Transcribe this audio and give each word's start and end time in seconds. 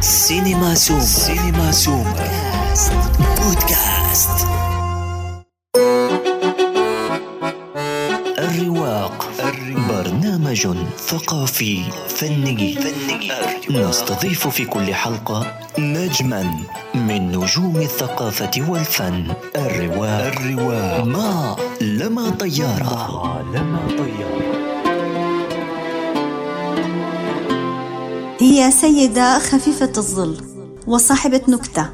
سينما 0.00 0.74
سوم 0.74 1.00
سينما 1.00 1.72
سوم 1.72 2.14
بودكاست 3.36 4.46
الرواق. 8.38 9.30
برنامج 9.88 10.68
ثقافي 10.98 11.82
فني. 12.08 12.74
فني 12.74 13.30
نستضيف 13.70 14.48
في 14.48 14.64
كل 14.64 14.94
حلقة 14.94 15.58
نجما 15.78 16.54
من 16.94 17.32
نجوم 17.32 17.76
الثقافة 17.76 18.50
والفن. 18.68 19.24
الرواق 19.56 20.26
الرواق. 20.26 21.04
ما 21.04 21.56
لما 21.80 22.30
طيارة. 22.30 23.24
ما 23.24 23.58
لما 23.58 23.86
طيارة. 23.88 24.59
هي 28.40 28.70
سيدة 28.70 29.38
خفيفة 29.38 29.92
الظل 29.96 30.36
وصاحبة 30.86 31.40
نكتة. 31.48 31.86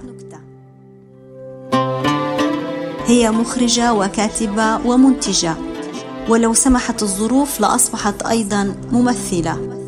هي 3.07 3.31
مخرجة 3.31 3.95
وكاتبة 3.95 4.87
ومنتجة. 4.87 5.55
ولو 6.29 6.55
سمحت 6.55 7.03
الظروف 7.03 7.61
لأصبحت 7.61 8.23
أيضا 8.23 8.75
ممثلة. 8.93 9.81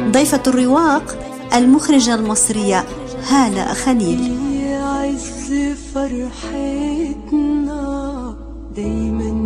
ضيفة 0.00 0.42
الرواق 0.46 1.18
المخرجة 1.54 2.14
المصرية 2.14 2.84
هالة 3.28 3.74
خليل. 3.74 4.38
عز 4.82 5.52
فرحتنا 5.94 7.62
دايما 8.76 9.41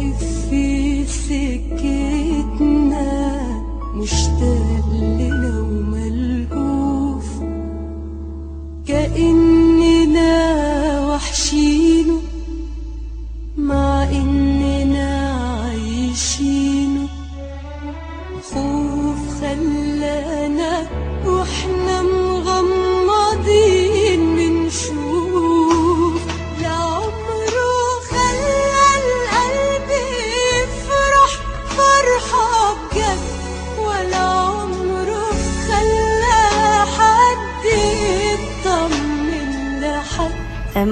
واقف 0.00 0.48
في 0.50 1.04
سكتنا 1.06 2.60
مشتاق 3.94 4.88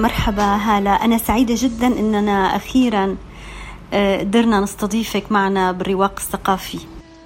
مرحبا 0.09 0.55
هالة 0.55 1.05
أنا 1.05 1.17
سعيدة 1.17 1.55
جدا 1.57 1.87
أننا 1.87 2.31
أخيرا 2.31 3.15
آه، 3.93 4.17
قدرنا 4.19 4.59
نستضيفك 4.59 5.31
معنا 5.31 5.71
بالرواق 5.71 6.13
الثقافي. 6.17 6.77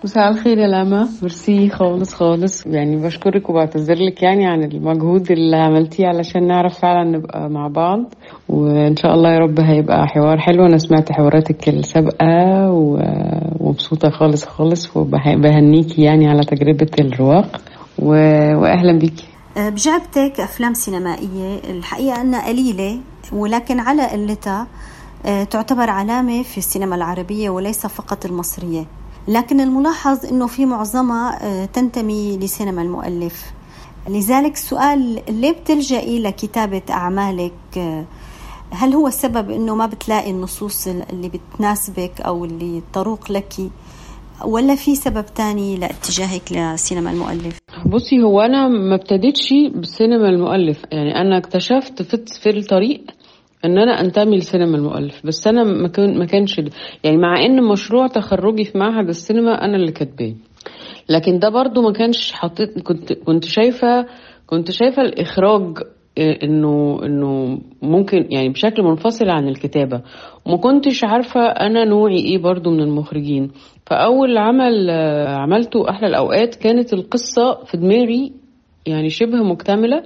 مساء 0.03 0.29
الخير 0.29 0.57
يا 0.57 0.67
لاما. 0.67 1.07
ميرسي 1.21 1.69
خالص 1.69 2.13
خالص. 2.13 2.65
يعني 2.65 2.95
بشكرك 2.95 3.49
وبعتذر 3.49 3.95
لك 3.95 4.23
يعني 4.23 4.45
عن 4.45 4.63
المجهود 4.63 5.31
اللي 5.31 5.57
عملتيه 5.57 6.07
علشان 6.07 6.47
نعرف 6.47 6.79
فعلا 6.79 7.17
نبقى 7.17 7.49
مع 7.49 7.67
بعض. 7.67 8.13
وإن 8.49 8.95
شاء 8.95 9.13
الله 9.13 9.33
يا 9.33 9.39
رب 9.39 9.59
هيبقى 9.59 10.07
حوار 10.07 10.37
حلو. 10.39 10.65
أنا 10.65 10.77
سمعت 10.77 11.11
حواراتك 11.11 11.69
السابقة 11.69 12.71
ومبسوطة 12.71 14.09
خالص 14.09 14.45
خالص. 14.45 14.97
وبهنيكي 14.97 16.01
يعني 16.01 16.27
على 16.27 16.43
تجربة 16.43 16.91
الرواق. 16.99 17.61
واهلا 17.99 18.99
بيكي 18.99 19.27
بجعبتك 19.57 20.39
أفلام 20.39 20.73
سينمائية. 20.73 21.57
الحقيقة 21.71 22.21
أنها 22.21 22.47
قليلة 22.47 22.99
ولكن 23.31 23.79
على 23.79 24.07
قلتها 24.07 24.67
آه، 25.25 25.43
تعتبر 25.43 25.89
علامة 25.89 26.43
في 26.43 26.57
السينما 26.57 26.95
العربية 26.95 27.49
وليس 27.49 27.85
فقط 27.87 28.25
المصرية. 28.25 28.85
لكن 29.27 29.59
الملاحظ 29.61 30.25
أنه 30.25 30.47
في 30.47 30.65
معظمها 30.65 31.39
آه، 31.41 31.65
تنتمي 31.65 32.37
لسينما 32.37 32.81
المؤلف. 32.81 33.51
لذلك 34.09 34.53
السؤال 34.53 35.21
ليه 35.29 35.51
بتلجئي 35.51 36.19
لكتابة 36.19 36.81
أعمالك؟ 36.89 37.53
هل 38.71 38.93
هو 38.93 39.07
السبب 39.07 39.51
أنه 39.51 39.75
ما 39.75 39.85
بتلاقي 39.85 40.31
النصوص 40.31 40.87
اللي 40.87 41.29
بتناسبك 41.29 42.21
أو 42.21 42.45
اللي 42.45 42.81
تروق 42.93 43.31
لك؟ 43.31 43.53
ولا 44.45 44.75
في 44.75 44.95
سبب 44.95 45.25
تاني 45.35 45.77
لاتجاهك 45.77 46.51
لسينما 46.51 47.11
المؤلف؟ 47.11 47.59
بصي 47.85 48.21
هو 48.23 48.41
أنا 48.41 48.67
ما 48.67 48.95
ابتديتش 48.95 49.53
بالسينما 49.75 50.29
المؤلف 50.29 50.83
يعني 50.91 51.21
أنا 51.21 51.37
اكتشفت 51.37 52.01
في, 52.41 52.49
الطريق 52.49 53.03
إن 53.65 53.77
أنا 53.77 54.01
أنتمي 54.01 54.37
لسينما 54.37 54.77
المؤلف 54.77 55.25
بس 55.25 55.47
أنا 55.47 55.63
ما 55.63 55.91
ما 55.97 56.25
كانش. 56.25 56.61
يعني 57.03 57.17
مع 57.17 57.45
إن 57.45 57.63
مشروع 57.63 58.07
تخرجي 58.07 58.63
في 58.63 58.77
معهد 58.77 59.09
السينما 59.09 59.65
أنا 59.65 59.75
اللي 59.75 59.91
كاتباه 59.91 60.33
لكن 61.09 61.39
ده 61.39 61.49
برضو 61.49 61.81
ما 61.81 61.91
كانش 61.91 62.31
حطيت 62.33 62.79
كنت 62.79 63.13
كنت 63.13 63.45
شايفة 63.45 64.05
كنت 64.47 64.71
شايفة 64.71 65.01
الإخراج 65.01 65.77
إنه 66.17 66.99
إنه 67.05 67.59
ممكن 67.81 68.27
يعني 68.31 68.49
بشكل 68.49 68.83
منفصل 68.83 69.29
عن 69.29 69.47
الكتابة. 69.47 70.01
وما 70.45 70.57
كنتش 70.57 71.03
عارفة 71.03 71.41
أنا 71.41 71.85
نوعي 71.85 72.17
إيه 72.17 72.37
برضو 72.37 72.71
من 72.71 72.79
المخرجين. 72.79 73.51
فأول 73.85 74.37
عمل 74.37 74.89
آه، 74.89 75.35
عملته 75.35 75.89
أحلى 75.89 76.07
الأوقات 76.07 76.55
كانت 76.55 76.93
القصة 76.93 77.63
في 77.65 77.77
دماغي 77.77 78.31
يعني 78.85 79.09
شبه 79.09 79.43
مكتملة. 79.43 80.03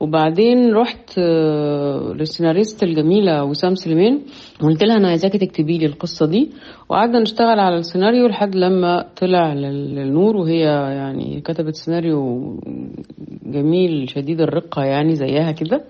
وبعدين 0.00 0.74
رحت 0.74 1.10
آه، 1.18 2.12
للسيناريست 2.12 2.82
الجميلة 2.82 3.44
وسام 3.44 3.74
سليمان 3.74 4.20
وقلت 4.62 4.84
لها 4.84 4.96
أنا 4.96 5.08
عايزاكي 5.08 5.38
تكتبي 5.38 5.78
لي 5.78 5.86
القصة 5.86 6.26
دي. 6.26 6.50
وقعدنا 6.88 7.20
نشتغل 7.20 7.58
على 7.60 7.76
السيناريو 7.76 8.26
لحد 8.26 8.54
لما 8.54 9.04
طلع 9.20 9.52
لل- 9.54 9.94
للنور 9.94 10.36
وهي 10.36 10.60
يعني 10.96 11.40
كتبت 11.40 11.74
سيناريو 11.74 12.56
جميل 13.46 14.10
شديد 14.10 14.40
الرقة 14.40 14.84
يعني 14.84 15.14
زيها 15.14 15.52
كده. 15.52 15.84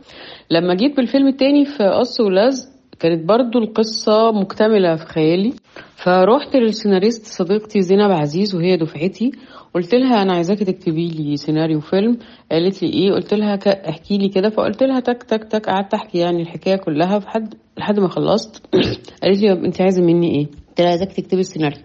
لما 0.51 0.75
جيت 0.75 0.97
بالفيلم 0.97 1.29
التاني 1.29 1.65
في 1.65 1.85
قص 1.85 2.21
ولزق 2.21 2.69
كانت 3.01 3.29
برضو 3.29 3.59
القصة 3.59 4.33
مكتملة 4.33 4.97
في 4.97 5.07
خيالي. 5.07 5.53
فروحت 5.97 6.57
لل 6.57 6.69
scenarist 6.69 7.27
صديقتي 7.27 7.83
زينب 7.83 8.11
عزيز 8.11 8.55
وهي 8.55 8.77
دفعتي 8.77 9.33
قلت 9.75 9.95
لها 9.95 10.23
أنا 10.23 10.33
عايزاكي 10.33 10.65
تكتبي 10.65 11.09
لي 11.09 11.37
سيناريو 11.37 11.81
فيلم 11.81 12.19
قالت 12.53 12.83
لي 12.83 12.89
إيه 12.93 13.13
قلت 13.13 13.35
لها 13.35 13.59
احكي 13.89 14.19
لي 14.19 14.29
كده 14.29 14.49
فقلت 14.51 14.83
لها 14.83 15.01
تك 15.01 15.23
تك 15.23 15.45
تك 15.45 15.67
قعدت 15.67 15.95
أحكي 15.95 16.19
يعني 16.19 16.43
الحكاية 16.43 16.77
كلها 16.77 17.19
لحد 17.19 17.55
لحد 17.79 18.01
ما 18.01 18.09
خلصت. 18.09 18.67
قالت 19.23 19.43
لي 19.43 19.53
انت 19.53 19.81
عايزة 19.81 20.03
مني 20.03 20.35
إيه؟ 20.35 20.47
قلت 20.47 20.81
لها 20.81 20.89
عايزاكي 20.89 21.23
تكتبي 21.23 21.41
السيناريو. 21.41 21.83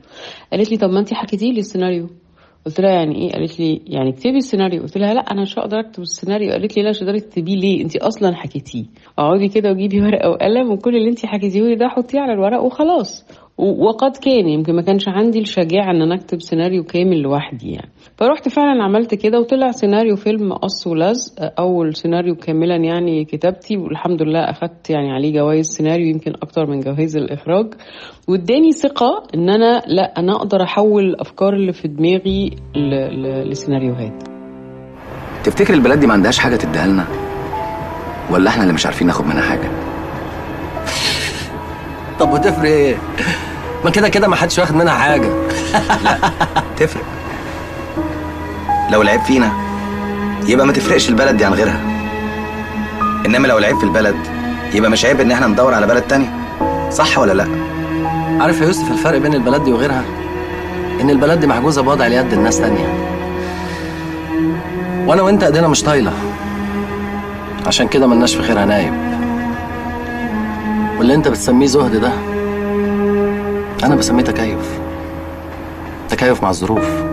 قالت 0.51 0.71
لي 0.71 0.77
طب 0.77 0.89
ما 0.89 0.99
انت 0.99 1.13
حكيتي 1.13 1.51
لي 1.51 1.59
السيناريو. 1.59 2.09
قلت 2.65 2.81
لها 2.81 2.91
يعني 2.91 3.15
إيه؟ 3.15 3.31
قالت 3.31 3.59
لي 3.59 3.81
يعني 3.87 4.09
اكتبي 4.09 4.37
السيناريو. 4.37 4.81
قلت 4.81 4.97
لها 4.97 5.13
لا 5.13 5.21
أنا 5.21 5.41
مش 5.41 5.59
هقدر 5.59 5.79
أكتب 5.79 6.03
السيناريو. 6.03 6.51
قالت 6.51 6.77
لي 6.77 6.83
لا 6.83 6.89
مش 6.89 6.97
هتقدري 6.97 7.19
تكتبيه 7.19 7.55
ليه؟ 7.55 7.83
انت 7.83 7.95
أصلا 7.95 8.35
حكيتيه. 8.35 8.85
اقعدي 9.19 9.47
كده 9.47 9.71
وجيبي 9.71 10.01
ورقة 10.01 10.29
وقلم 10.29 10.71
وكل 10.71 10.95
اللي 10.95 11.09
انت 11.09 11.25
حكيتيه 11.25 11.61
لي 11.61 11.75
ده 11.75 11.87
حطيه 11.87 12.19
على 12.19 12.33
الورق 12.33 12.61
وخلاص. 12.61 13.25
وقد 13.57 14.17
كان 14.17 14.47
يمكن 14.49 14.75
ما 14.75 14.81
كانش 14.81 15.07
عندي 15.07 15.39
الشجاعة 15.39 15.91
إن 15.91 16.01
أنا 16.01 16.15
أكتب 16.15 16.41
سيناريو 16.41 16.83
كامل 16.83 17.21
لوحدي 17.21 17.71
يعني 17.71 17.89
فروحت 18.17 18.49
فعلا 18.49 18.83
عملت 18.83 19.15
كده 19.15 19.39
وطلع 19.39 19.71
سيناريو 19.71 20.15
فيلم 20.15 20.53
قص 20.53 20.87
ولزق 20.87 21.33
أول 21.59 21.95
سيناريو 21.95 22.35
كاملا 22.35 22.75
يعني 22.75 23.25
كتابتي 23.25 23.77
والحمد 23.77 24.21
لله 24.21 24.39
أخدت 24.39 24.89
يعني 24.89 25.11
عليه 25.11 25.33
جوائز 25.33 25.65
سيناريو 25.65 26.07
يمكن 26.07 26.33
أكتر 26.43 26.65
من 26.65 26.79
جوائز 26.79 27.17
الإخراج 27.17 27.73
واداني 28.27 28.71
ثقة 28.71 29.23
إن 29.35 29.49
أنا 29.49 29.81
لا 29.87 30.19
أنا 30.19 30.35
أقدر 30.35 30.63
أحول 30.63 31.03
الأفكار 31.03 31.53
اللي 31.53 31.73
في 31.73 31.87
دماغي 31.87 32.51
ل... 32.75 32.89
ل... 32.95 33.49
لسيناريوهات 33.49 34.23
تفتكر 35.43 35.73
البلد 35.73 35.99
دي 35.99 36.07
ما 36.07 36.13
عندهاش 36.13 36.39
حاجة 36.39 36.55
تديها 36.55 36.87
لنا؟ 36.87 37.05
ولا 38.31 38.49
إحنا 38.49 38.63
اللي 38.63 38.73
مش 38.73 38.85
عارفين 38.85 39.07
ناخد 39.07 39.25
منها 39.25 39.41
حاجة؟ 39.41 39.69
طب 42.19 42.33
وتفرق 42.33 42.69
إيه؟ 42.69 42.95
ما 43.85 43.91
كده 43.91 44.09
كده 44.09 44.27
ما 44.27 44.35
حدش 44.35 44.59
واخد 44.59 44.75
منها 44.75 44.93
حاجة. 44.93 45.29
تفرق. 46.77 47.03
لو 48.89 49.01
العيب 49.01 49.21
فينا 49.21 49.51
يبقى 50.47 50.65
ما 50.67 50.73
تفرقش 50.73 51.09
البلد 51.09 51.37
دي 51.37 51.45
عن 51.45 51.53
غيرها. 51.53 51.79
إنما 53.25 53.47
لو 53.47 53.57
العيب 53.57 53.77
في 53.77 53.83
البلد 53.83 54.15
يبقى 54.73 54.91
مش 54.91 55.05
عيب 55.05 55.19
إن 55.19 55.31
إحنا 55.31 55.47
ندور 55.47 55.73
على 55.73 55.87
بلد 55.87 56.01
تاني. 56.03 56.29
صح 56.91 57.17
ولا 57.17 57.33
لا؟ 57.33 57.47
عارف 58.39 58.61
يا 58.61 58.65
يوسف 58.65 58.91
الفرق 58.91 59.17
بين 59.17 59.33
البلد 59.33 59.63
دي 59.63 59.71
وغيرها؟ 59.73 60.03
إن 61.01 61.09
البلد 61.09 61.39
دي 61.39 61.47
محجوزة 61.47 61.81
بوضع 61.81 62.07
اليد 62.07 62.33
الناس 62.33 62.57
تانية. 62.57 62.87
وأنا 65.07 65.21
وأنت 65.21 65.43
أيدينا 65.43 65.67
مش 65.67 65.83
طايلة. 65.83 66.13
عشان 67.67 67.87
كده 67.87 68.07
ملناش 68.07 68.35
في 68.35 68.43
خيرها 68.43 68.65
نايب. 68.65 68.93
واللي 70.97 71.15
أنت 71.15 71.27
بتسميه 71.27 71.67
زهد 71.67 71.95
ده 72.01 72.11
أنا 73.83 73.95
بسميه 73.95 74.23
تكيف. 74.23 74.79
تكيف 76.09 76.43
مع 76.43 76.49
الظروف. 76.49 77.03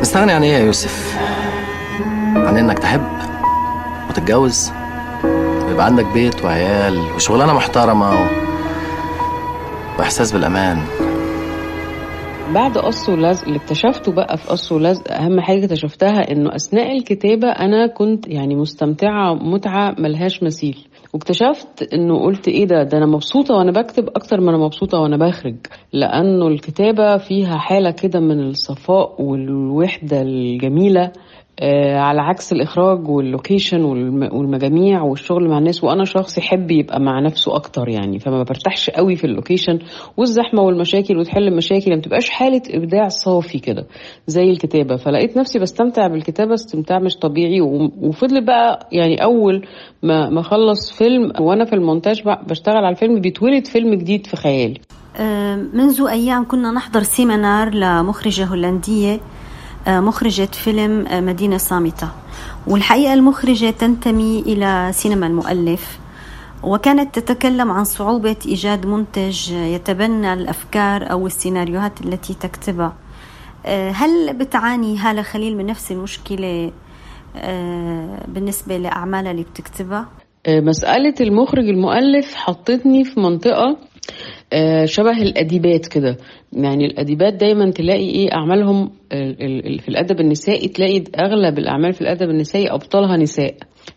نستغني 0.00 0.32
عن 0.32 0.42
إيه 0.42 0.52
يا 0.52 0.58
يوسف؟ 0.58 1.18
عن 2.36 2.56
إنك 2.56 2.78
تحب 2.78 3.02
وتتجوز 4.10 4.72
ويبقى 5.66 5.86
عندك 5.86 6.06
بيت 6.14 6.44
وعيال 6.44 6.98
وشغلانة 7.16 7.52
محترمة 7.52 8.10
و... 8.10 8.26
وإحساس 9.98 10.32
بالأمان. 10.32 10.78
بعد 12.54 12.78
قص 12.78 13.08
ولزق 13.08 13.44
اللي 13.44 13.56
اكتشفته 13.58 14.12
بقى 14.12 14.38
في 14.38 14.48
قص 14.48 14.72
ولزق 14.72 15.12
أهم 15.12 15.40
حاجة 15.40 15.64
اكتشفتها 15.64 16.32
إنه 16.32 16.56
أثناء 16.56 16.96
الكتابة 16.96 17.48
أنا 17.48 17.86
كنت 17.86 18.28
يعني 18.28 18.54
مستمتعة 18.56 19.34
متعة 19.34 19.94
ملهاش 19.98 20.42
مثيل. 20.42 20.78
واكتشفت 21.14 21.92
إنه 21.94 22.18
قلت 22.22 22.48
إيه 22.48 22.64
ده؟ 22.66 22.82
ده 22.82 22.98
أنا 22.98 23.06
مبسوطة 23.06 23.54
وأنا 23.54 23.72
بكتب 23.72 24.08
أكتر 24.08 24.40
ما 24.40 24.50
أنا 24.50 24.58
مبسوطة 24.58 24.98
وأنا 25.00 25.16
بخرج 25.16 25.56
لأنه 25.92 26.46
الكتابة 26.48 27.16
فيها 27.16 27.56
حالة 27.58 27.90
كده 27.90 28.20
من 28.20 28.40
الصفاء 28.40 29.22
والوحدة 29.22 30.22
الجميلة 30.22 31.12
على 31.96 32.20
عكس 32.20 32.52
الإخراج 32.52 33.08
وال 33.08 33.22
location 33.22 33.80
والم- 33.84 34.34
والمجاميع 34.34 35.02
والشغل 35.02 35.48
مع 35.48 35.58
الناس 35.58 35.84
وأنا 35.84 36.04
شخص 36.04 36.38
يحب 36.38 36.70
يبقى 36.70 37.00
مع 37.00 37.20
نفسه 37.20 37.56
أكتر 37.56 37.88
يعني 37.88 38.18
فما 38.18 38.42
برتاحش 38.42 38.90
قوي 38.90 39.16
في 39.16 39.24
ال 39.24 39.30
location 39.30 39.78
والزحمة 40.16 40.62
والمشاكل 40.62 41.16
وتحل 41.18 41.48
المشاكل 41.48 41.90
ما 41.90 41.96
بتبقاش 41.96 42.30
حالة 42.30 42.62
إبداع 42.70 43.08
صافي 43.08 43.58
كده 43.58 43.86
زي 44.26 44.50
الكتابة. 44.50 44.96
فلقيت 44.96 45.36
نفسي 45.36 45.58
بستمتع 45.58 46.06
بالكتابة 46.06 46.54
استمتاع 46.54 46.98
مش 46.98 47.16
طبيعي 47.16 47.60
وفضل 48.02 48.44
بقى 48.44 48.88
يعني 48.92 49.22
أول 49.24 49.66
ما 50.02 50.30
ما 50.30 50.40
أخلص 50.40 50.92
فيلم 50.92 51.32
وأنا 51.40 51.64
في 51.64 51.72
المونتاج 51.72 52.22
بشتغل 52.48 52.76
على 52.76 52.88
الفيلم 52.88 53.20
بيتولد 53.20 53.66
فيلم 53.66 53.94
جديد 53.94 54.26
في 54.26 54.36
خيالي. 54.36 54.80
آه، 55.20 55.56
منذ 55.56 56.06
أيام 56.10 56.44
كنا 56.48 56.70
نحضر 56.70 57.02
seminar 57.02 57.74
لمخرجة 57.74 58.44
هولندية. 58.44 59.12
آه، 59.14 59.18
مخرجة 59.88 60.48
فيلم 60.52 61.06
مدينة 61.26 61.56
صامتة 61.56 62.08
والحقيقة 62.66 63.14
المخرجة 63.14 63.70
تنتمي 63.70 64.40
إلى 64.40 64.90
سينما 64.92 65.26
المؤلف 65.26 65.98
وكانت 66.62 67.18
تتكلم 67.18 67.70
عن 67.70 67.84
صعوبة 67.84 68.36
إيجاد 68.46 68.86
منتج 68.86 69.50
يتبنى 69.52 70.32
الأفكار 70.32 71.10
أو 71.10 71.26
السيناريوهات 71.26 72.00
التي 72.00 72.34
تكتبها 72.34 72.92
آه، 73.66 73.90
هل 73.90 74.36
بتعاني 74.38 74.98
هالة 74.98 75.22
خليل 75.22 75.56
من 75.56 75.66
نفس 75.66 75.92
المشكلة 75.92 76.72
آه، 77.36 78.24
بالنسبة 78.28 78.76
لأعمالها 78.76 79.30
اللي 79.30 79.42
بتكتبها؟ 79.42 80.08
آه، 80.46 80.60
مسألة 80.60 81.14
المخرج 81.20 81.64
المؤلف 81.68 82.34
حطتني 82.34 83.04
في 83.04 83.20
منطقة 83.20 83.76
شبه 84.84 85.22
الأديبات 85.22 85.86
كده. 85.86 86.16
يعني 86.52 86.86
الأديبات 86.86 87.34
دايما 87.34 87.70
تلاقي 87.70 88.28
ال- 89.12 89.66
ال- 89.66 89.78
في 89.78 89.88
الأدب 89.88 90.20
النسائي 90.20 90.68
تلاقي 90.68 91.04
أغلب 91.20 91.58
الأعمال 91.58 91.92
في 91.92 92.00
الأدب 92.00 92.30
النسائي 92.30 92.70
أبطالها 92.70 93.16
نساء. 93.16 93.54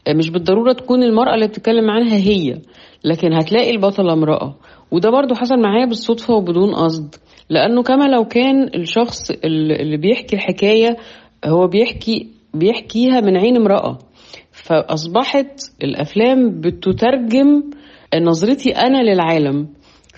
آه، 0.08 0.14
مش 0.14 0.30
بالضرورة 0.30 0.74
تكون 0.74 1.04
المرأة 1.04 1.36
اللي 1.36 1.48
بتتكلم 1.48 1.90
عنها 1.90 2.16
هي 2.18 2.58
لكن 3.04 3.34
هتلاقي 3.34 3.72
البطلة 3.72 4.14
امرأة. 4.14 4.56
وده 4.92 5.10
برضو 5.10 5.36
حصل 5.36 5.60
معايا 5.62 5.86
بالصدفة 5.86 6.34
وبدون 6.34 6.76
قصد 6.76 7.16
لأنه 7.50 7.84
كما 7.84 8.04
لو 8.08 8.26
كان 8.26 8.70
الشخص 8.76 9.32
اللي 9.46 9.98
بيحكي 9.98 10.36
الحكاية 10.36 10.98
هو 11.46 11.68
بيحكي 11.68 12.28
بيحكيها 12.54 13.22
من 13.22 13.38
عين 13.38 13.56
امرأة. 13.58 13.98
فأصبحت 14.52 15.60
الأفلام 15.84 16.62
بتترجم 16.62 17.64
نظرتي 18.22 18.72
أنا 18.72 19.04
للعالم. 19.04 19.68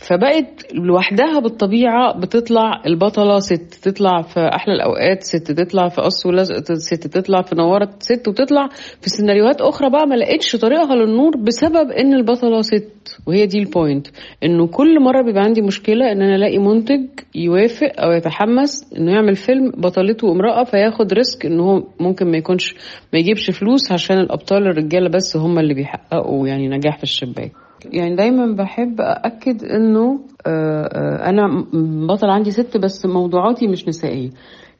فبقت 0.04 0.74
لوحدها 0.74 1.40
بالطبيعة 1.40 2.20
بتطلع 2.20 2.82
البطلة 2.86 3.40
ست 3.40 3.74
تطلع 3.84 4.22
في 4.22 4.40
أحلى 4.40 4.74
الأوقات 4.74 5.24
ست 5.24 5.52
تطلع 5.52 5.90
في 5.90 6.02
قص 6.02 6.26
ولزق 6.26 6.74
ست 6.74 7.08
تطلع 7.08 7.42
في 7.42 7.56
نورت 7.56 8.04
ست 8.04 8.28
وتطلع 8.28 8.68
في 9.02 9.10
سيناريوهات 9.10 9.62
أخرى 9.62 9.90
بقى 9.90 10.08
ما 10.08 10.16
لقيتش 10.16 10.56
طريقها 10.56 10.96
للنور 10.96 11.38
بسبب 11.38 11.92
إن 11.92 12.14
البطلة 12.14 12.62
ست. 12.62 12.90
وهي 13.28 13.46
دي 13.46 13.60
ال 13.60 13.68
point 13.68 14.08
إنه 14.44 14.68
كل 14.68 15.00
مرة 15.04 15.22
بيبقى 15.22 15.44
عندي 15.44 15.62
مشكلة 15.62 16.12
إن 16.12 16.22
أنا 16.22 16.36
ألاقي 16.36 16.58
منتج 16.58 17.06
يوافق 17.36 17.92
أو 18.00 18.12
يتحمس 18.12 18.94
إنه 18.98 19.12
يعمل 19.12 19.36
فيلم 19.36 19.72
بطلته 19.72 20.32
امرأة 20.32 20.64
فياخد 20.64 21.14
risk 21.14 21.46
إن 21.46 21.60
هو 21.60 21.84
ممكن 22.00 22.32
ما 22.32 22.38
يكونش 22.38 22.76
ما 23.14 23.20
يجيبش 23.20 23.50
فلوس 23.52 23.92
عشان 23.92 24.18
الأبطال 24.20 24.68
الرجالة 24.68 25.10
بس 25.10 25.38
هم 25.38 25.60
اللي 25.60 25.74
بيحققوا 25.74 26.48
يعني 26.48 26.68
نجاح 26.68 26.98
في 26.98 27.04
الشباك. 27.04 27.52
يعني 27.86 28.16
دايما 28.16 28.56
بحب 28.56 29.02
أأكد 29.02 29.64
إنه 29.64 30.20
آه، 30.48 30.84
آه، 30.84 31.30
أنا 31.30 31.66
بطل 32.08 32.30
عندي 32.30 32.52
ست 32.52 32.78
بس 32.78 33.06
موضوعاتي 33.06 33.68
مش 33.68 33.88
نسائية. 33.88 34.30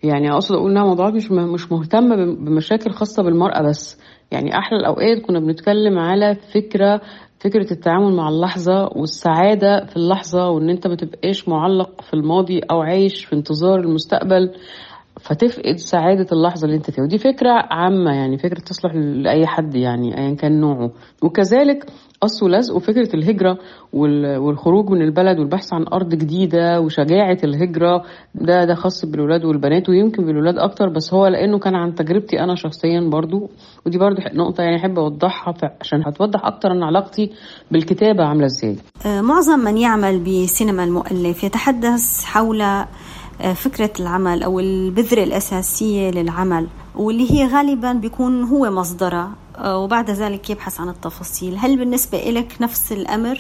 يعني 0.04 0.32
أقصد 0.32 0.56
أقول 0.56 0.72
إنها 0.72 0.84
موضوعات 0.84 1.14
مش 1.14 1.32
مش 1.32 1.72
مهتمة 1.72 2.16
بم- 2.16 2.46
بمشاكل 2.46 2.92
خاصة 2.92 3.24
بالمرأة 3.24 3.62
بس. 3.62 4.00
يعني 4.32 4.58
أحلى 4.58 4.78
الأوقات 4.80 5.22
كنا 5.22 5.40
بنتكلم 5.40 6.00
على 6.00 6.36
فكرة 6.54 7.02
فكرة 7.40 7.72
التعامل 7.74 8.14
مع 8.16 8.30
اللحظة 8.30 8.90
والسعادة 8.96 9.86
في 9.86 9.98
اللحظة 9.98 10.50
وإن 10.50 10.70
أنت 10.70 10.88
ما 10.88 10.96
تبقاش 10.96 11.50
معلق 11.50 12.02
في 12.02 12.14
الماضي 12.14 12.60
أو 12.72 12.82
عايش 12.82 13.26
في 13.26 13.34
انتظار 13.36 13.80
المستقبل 13.80 14.52
فتفقد 15.22 15.76
سعادة 15.76 16.28
اللحظة 16.32 16.66
اللي 16.66 16.78
أنت 16.78 16.92
فيها. 16.92 17.04
ودي 17.04 17.18
فكرة 17.18 17.52
عامة 17.52 18.12
يعني 18.12 18.38
فكرة 18.38 18.60
تصلح 18.60 18.96
لأي 18.96 19.48
حد 19.48 19.76
يعني 19.76 20.18
أيا 20.18 20.36
كان 20.36 20.60
نوعه. 20.62 20.92
وكذلك 21.24 21.86
قص 22.24 22.44
ولزق 22.44 22.76
وفكرة 22.76 23.16
الهجرة 23.16 23.58
وال- 23.94 24.38
والخروج 24.38 24.90
من 24.90 25.02
البلد 25.02 25.40
والبحث 25.40 25.74
عن 25.74 25.86
أرض 25.94 26.10
جديدة 26.10 26.82
وشجاعة 26.82 27.38
الهجرة. 27.44 28.04
ده 28.36 28.66
ده 28.66 28.76
خاص 28.76 29.06
بالولاد 29.06 29.46
والبنات 29.46 29.90
ويمكن 29.90 30.26
بالولاد 30.26 30.58
أكتر 30.58 30.90
بس 30.90 31.14
هو 31.14 31.28
لأنه 31.28 31.60
كان 31.60 31.76
عن 31.76 31.96
تجربتي 31.96 32.40
أنا 32.40 32.56
شخصيا 32.56 33.10
برضو. 33.12 33.50
ودي 33.86 33.98
برضو 33.98 34.22
نقطة 34.34 34.62
يعني 34.64 34.76
أحب 34.76 35.00
أوضحها 35.00 35.54
ف- 35.54 35.72
عشان 35.82 36.04
هتوضح 36.08 36.46
أكتر 36.46 36.72
أن 36.72 36.84
علاقتي 36.84 37.32
بالكتابة 37.72 38.24
عاملة 38.24 38.46
إزاي. 38.46 38.78
آه، 39.06 39.22
معظم 39.22 39.60
من 39.60 39.78
يعمل 39.78 40.20
بسينما 40.20 40.84
المؤلف 40.84 41.44
يتحدث 41.44 42.24
حول 42.24 42.62
آه، 42.62 43.54
فكرة 43.54 43.90
العمل 44.00 44.44
أو 44.44 44.60
البذرة 44.60 45.24
الأساسية 45.24 46.12
للعمل 46.12 46.68
واللي 46.96 47.32
هي 47.32 47.48
غالبا 47.48 47.94
بيكون 47.94 48.44
هو 48.44 48.72
مصدرها 48.72 49.32
وبعد 49.60 50.10
ذلك 50.10 50.50
يبحث 50.50 50.80
عن 50.82 50.90
التفاصيل. 50.90 51.56
هل 51.58 51.78
بالنسبة 51.78 52.18
لك 52.18 52.62
نفس 52.62 52.92
الأمر؟ 52.92 53.40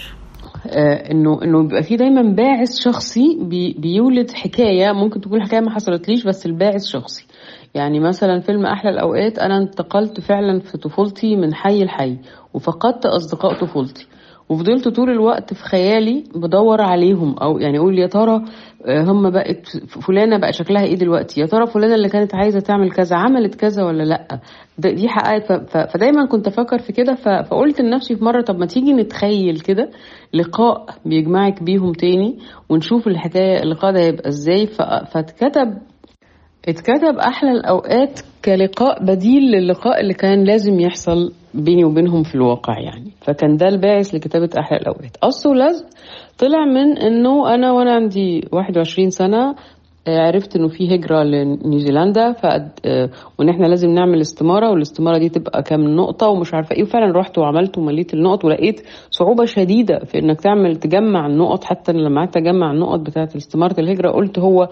آه، 0.67 1.11
انه 1.11 1.43
إنه 1.43 1.61
بيبقى 1.63 1.83
في 1.83 1.95
دايما 1.95 2.21
باعث 2.21 2.69
شخصي 2.83 3.37
بي 3.41 3.73
بيولد 3.79 4.31
حكاية 4.31 4.91
ممكن 4.91 5.21
تكون 5.21 5.37
الحكاية 5.41 5.59
ما 5.59 5.69
حصلتليش 5.71 6.23
بس 6.23 6.45
الباعث 6.45 6.85
شخصي. 6.85 7.25
يعني 7.73 7.99
مثلا 7.99 8.39
فيلم 8.39 8.65
أحلى 8.65 8.89
الأوقات 8.89 9.39
أنا 9.39 9.57
انتقلت 9.57 10.19
فعلا 10.19 10.59
في 10.59 10.77
طفولتي 10.77 11.35
من 11.35 11.53
حي 11.53 11.83
لحي 11.83 12.17
وفقدت 12.53 13.05
أصدقاء 13.05 13.65
طفولتي. 13.65 14.07
وفضلت 14.53 14.87
طول 14.87 15.09
الوقت 15.09 15.53
في 15.53 15.63
خيالي 15.63 16.23
بدور 16.35 16.81
عليهم 16.81 17.35
أو 17.37 17.57
يعني 17.59 17.77
أقول 17.79 17.99
يا 17.99 18.07
ترى 18.07 18.41
آه، 18.85 19.01
هم 19.03 19.29
بقت 19.29 19.67
فلانة 20.07 20.37
بقى 20.37 20.53
شكلها 20.53 20.83
إيه 20.83 20.95
دلوقتي؟ 20.95 21.41
يا 21.41 21.45
ترى 21.45 21.67
فلانة 21.67 21.95
اللي 21.95 22.09
كانت 22.09 22.35
عايزة 22.35 22.59
تعمل 22.59 22.91
كذا 22.91 23.15
عملت 23.15 23.55
كذا 23.55 23.83
ولا 23.83 24.03
لأ؟ 24.03 24.39
دي 24.77 25.09
حققت 25.09 25.67
فدايما 25.93 26.25
كنت 26.25 26.47
أفكر 26.47 26.79
في 26.79 26.93
كده. 26.93 27.15
فقلت 27.15 27.81
لنفسي 27.81 28.15
في 28.15 28.23
مرة 28.23 28.41
طب 28.41 28.59
ما 28.59 28.65
تيجي 28.65 28.93
نتخيل 28.93 29.59
كده 29.59 29.89
لقاء 30.33 30.85
بيجمعك 31.05 31.63
بيهم 31.63 31.91
تاني 31.93 32.37
ونشوف 32.69 33.07
الحكاية 33.07 33.63
اللقاء 33.63 33.91
ده 33.93 33.99
هيبقى 33.99 34.29
إزاي. 34.29 34.67
فاتكتب 35.13 35.77
اتكتب 36.67 37.17
أحلى 37.17 37.51
الأوقات 37.51 38.19
كلقاء 38.45 39.03
بديل 39.05 39.43
للقاء 39.51 40.01
اللي 40.01 40.13
كان 40.13 40.43
لازم 40.43 40.79
يحصل. 40.79 41.31
بيني 41.53 41.83
وبينهم 41.85 42.23
في 42.23 42.35
الواقع 42.35 42.79
يعني. 42.79 43.11
فكان 43.21 43.57
ده 43.57 43.67
الباعث 43.67 44.15
لكتابة 44.15 44.49
أحلى 44.59 44.77
الاوقات 44.77 45.17
قص 45.21 45.45
ولزق 45.45 45.85
طلع 46.39 46.65
من 46.65 46.97
إنه 46.97 47.55
أنا 47.55 47.71
وأنا 47.71 47.91
عندي 47.93 48.47
21 48.51 49.09
سنة 49.09 49.55
آه، 50.07 50.19
عرفت 50.27 50.55
إنه 50.55 50.67
في 50.67 50.95
هجرة 50.95 51.23
لنيوزيلندا 51.23 52.31
ف 52.31 52.45
آه، 52.85 53.09
وإن 53.39 53.49
إحنا 53.49 53.65
لازم 53.67 53.89
نعمل 53.89 54.21
استمارة 54.21 54.71
والاستمارة 54.71 55.17
دي 55.17 55.29
تبقى 55.29 55.63
كام 55.63 55.81
نقطة 55.81 56.27
ومش 56.27 56.53
عارفة 56.53 56.75
إيه. 56.75 56.83
وفعلا 56.83 57.19
رحت 57.19 57.37
وعملت 57.37 57.77
ومليت 57.77 58.13
النقط 58.13 58.45
ولقيت 58.45 58.81
صعوبة 59.09 59.45
شديدة 59.45 59.99
في 59.99 60.19
إنك 60.19 60.41
تعمل 60.41 60.75
تجمع 60.75 61.25
النقط. 61.27 61.63
حتى 61.63 61.91
أنا 61.91 61.97
لما 62.01 62.21
قعدت 62.21 62.37
أجمع 62.37 62.71
النقط 62.71 62.99
بتاعة 62.99 63.29
استماره 63.37 63.79
الهجرة 63.79 64.11
قلت 64.11 64.39
هو 64.39 64.69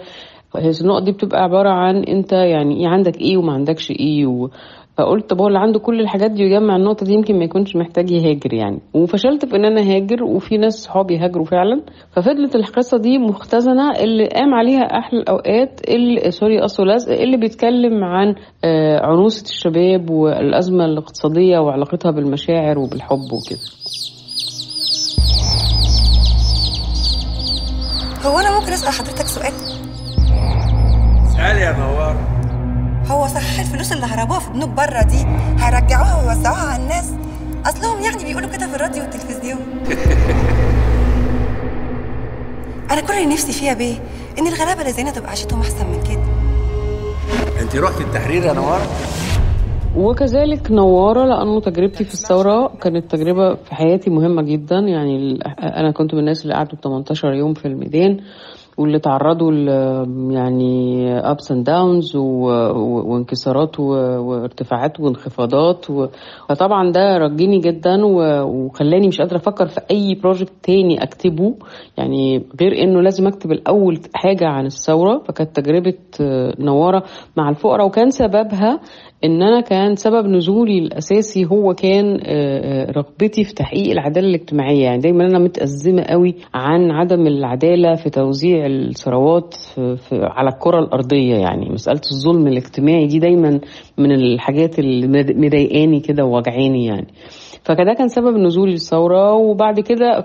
النقط 0.56 1.04
دي 1.04 1.12
بتبقى 1.12 1.44
عبارة 1.44 1.70
عن 1.70 2.04
أنت 2.04 2.34
يعني 2.34 2.80
إيه 2.80 2.88
عندك 2.88 3.22
إيه 3.22 3.38
وما 3.38 3.54
عندكش 3.54 3.92
إيه 3.92 4.26
و... 4.26 4.50
فقلت 4.98 5.30
طب 5.30 5.42
هو 5.42 5.48
اللي 5.48 5.60
عنده 5.60 5.80
كل 5.80 6.00
الحاجات 6.00 6.32
دي 6.32 6.44
ويجمع 6.44 6.76
النقطة 6.76 7.06
دي 7.06 7.14
يمكن 7.14 7.38
ما 7.38 7.44
يكونش 7.44 7.76
محتاج 7.76 8.12
يهاجر 8.12 8.54
يعني. 8.54 8.80
وفشلت 8.94 9.46
في 9.46 9.56
إن 9.56 9.66
أنا 9.66 9.82
هاجر 9.82 10.24
وفي 10.24 10.58
ناس 10.58 10.74
صحابي 10.74 11.18
هاجروا 11.18 11.46
فعلا. 11.46 11.82
ففضلت 12.12 12.56
القصة 12.56 12.98
دي 12.98 13.18
مختزنة 13.18 13.92
اللي 13.92 14.28
قام 14.28 14.54
عليها 14.54 14.82
أحلى 14.82 15.20
الأوقات 15.20 15.82
اللي 15.90 16.32
سوري 16.32 16.62
قص 16.62 16.80
ولزق 16.80 17.12
اللي 17.14 17.38
بيتكلم 17.38 18.04
عن 18.04 18.36
آه، 18.66 19.00
عنوسة 19.06 19.50
الشباب 19.50 20.10
والأزمة 20.10 20.86
الاقتصادية 20.86 21.60
وعلاقتها 21.60 22.12
بالمشاعر 22.12 22.80
وبالحب 22.80 23.20
وكده. 23.34 23.60
هو 28.26 28.40
أنا 28.40 28.60
ممكن 28.60 28.72
أسأل 28.74 28.94
حضرتك 28.94 29.26
سؤال؟ 29.28 29.54
اسألي 31.24 31.62
يا 31.62 31.72
نوار 31.78 32.31
هو 33.08 33.28
صحيح 33.28 33.60
الفلوس 33.60 33.92
اللي 33.92 34.06
هربوها 34.06 34.40
في 34.40 34.50
بنوك 34.50 34.70
بره 34.70 35.02
دي. 35.02 35.26
هيرجعوها 35.60 36.24
ويوزعوها 36.24 36.72
على 36.72 36.84
الناس. 36.84 37.14
أصلهم 37.66 38.04
يعني 38.04 38.24
بيقولوا 38.24 38.50
كده 38.50 38.68
في 38.68 38.76
الراديو 38.76 39.04
والتلفزيون. 39.04 39.60
أنا 42.92 43.02
كل 43.02 43.14
اللي 43.14 43.34
نفسي 43.34 43.52
فيها 43.52 43.74
بيه 43.74 43.96
إن 44.40 44.48
الغلابة 44.48 44.82
اللي 44.82 44.92
زينا 44.92 45.12
تبقى 45.12 45.30
عيشتهم 45.30 45.60
أحسن 45.60 45.86
من 45.86 46.04
كده. 46.04 46.24
انت 47.62 47.76
رحت 47.76 48.02
التحرير 48.02 48.46
يا 48.46 48.54
نوار؟ 48.54 48.82
وكذلك 49.96 50.72
نوارة 50.72 51.26
لأنه 51.26 51.60
تجربتي 51.60 52.04
في 52.04 52.14
الثورة 52.14 52.68
كانت 52.82 53.12
تجربة 53.12 53.56
في 53.56 53.76
حياتي 53.76 54.10
مهمة 54.10 54.42
جدا. 54.42 54.76
يعني 54.76 55.40
أنا 55.60 55.92
كنت 55.92 56.14
من 56.14 56.20
الناس 56.20 56.44
اللي 56.44 56.54
قعدوا 56.54 56.78
18 56.84 57.34
يوم 57.34 57.54
في 57.54 57.68
الميدان. 57.68 58.20
واللي 58.78 59.00
تعرضوا 59.00 59.52
يعني 60.32 61.02
downs 61.52 62.16
و- 62.16 62.50
و- 62.72 63.14
وانكسارات 63.14 63.80
وارتفاعات 63.80 65.00
وانخفاضات 65.00 65.86
فطبعا 66.50 66.92
ده 66.92 67.18
رجيني 67.18 67.60
جدا 67.60 68.06
وخلاني 68.06 69.08
مش 69.08 69.22
قادرة 69.22 69.38
أفكر 69.38 69.68
في 69.68 69.82
أي 69.92 70.16
بروجكت 70.24 70.52
تاني 70.64 71.04
أكتبه. 71.04 71.56
يعني 71.98 72.44
غير 72.62 72.84
إنه 72.84 73.02
لازم 73.02 73.28
أكتب 73.28 73.52
الأول 73.52 74.00
حاجة 74.14 74.48
عن 74.48 74.66
الثورة 74.66 75.22
فكانت 75.28 75.56
تجربة 75.60 75.94
آه، 76.22 76.54
نوارة 76.60 77.04
مع 77.38 77.50
الفقراء 77.50 77.86
وكان 77.88 78.10
سببها 78.10 78.80
إن 79.24 79.42
أنا 79.42 79.62
كان 79.62 79.96
سبب 79.96 80.26
نزولي 80.28 80.80
الأساسي 80.80 81.46
هو 81.46 81.74
كان 81.74 82.20
آه، 82.26 82.88
آه، 82.88 82.92
رغبتي 82.92 83.44
في 83.44 83.54
تحقيق 83.54 83.92
العدالة 83.92 84.28
الاجتماعية. 84.28 84.84
يعني 84.84 85.02
دايما 85.02 85.26
أنا 85.26 85.40
متأزمة 85.40 86.02
قوي 86.02 86.36
عن 86.54 86.92
عدم 86.92 87.28
العدالة 87.28 87.96
في 87.96 88.10
توزيع 88.10 88.66
الثروات 88.66 89.56
على 90.14 90.50
الكرة 90.50 90.80
الأرضية. 90.80 91.36
يعني 91.36 91.70
مسألة 91.70 92.02
الظلم 92.12 92.48
الاجتماعي 92.48 93.08
دي 93.08 93.20
دايما 93.20 93.60
من 93.98 94.12
الحاجات 94.12 94.80
اللي 94.80 95.08
مضايقاني 95.34 96.00
كده 96.00 96.26
ووجعاني 96.26 96.86
يعني. 96.86 97.08
فكده 97.64 97.94
كان 97.94 98.08
سبب 98.08 98.38
نزولي 98.38 98.72
للثوره 98.72 99.34
وبعد 99.34 99.80
كده 99.80 100.22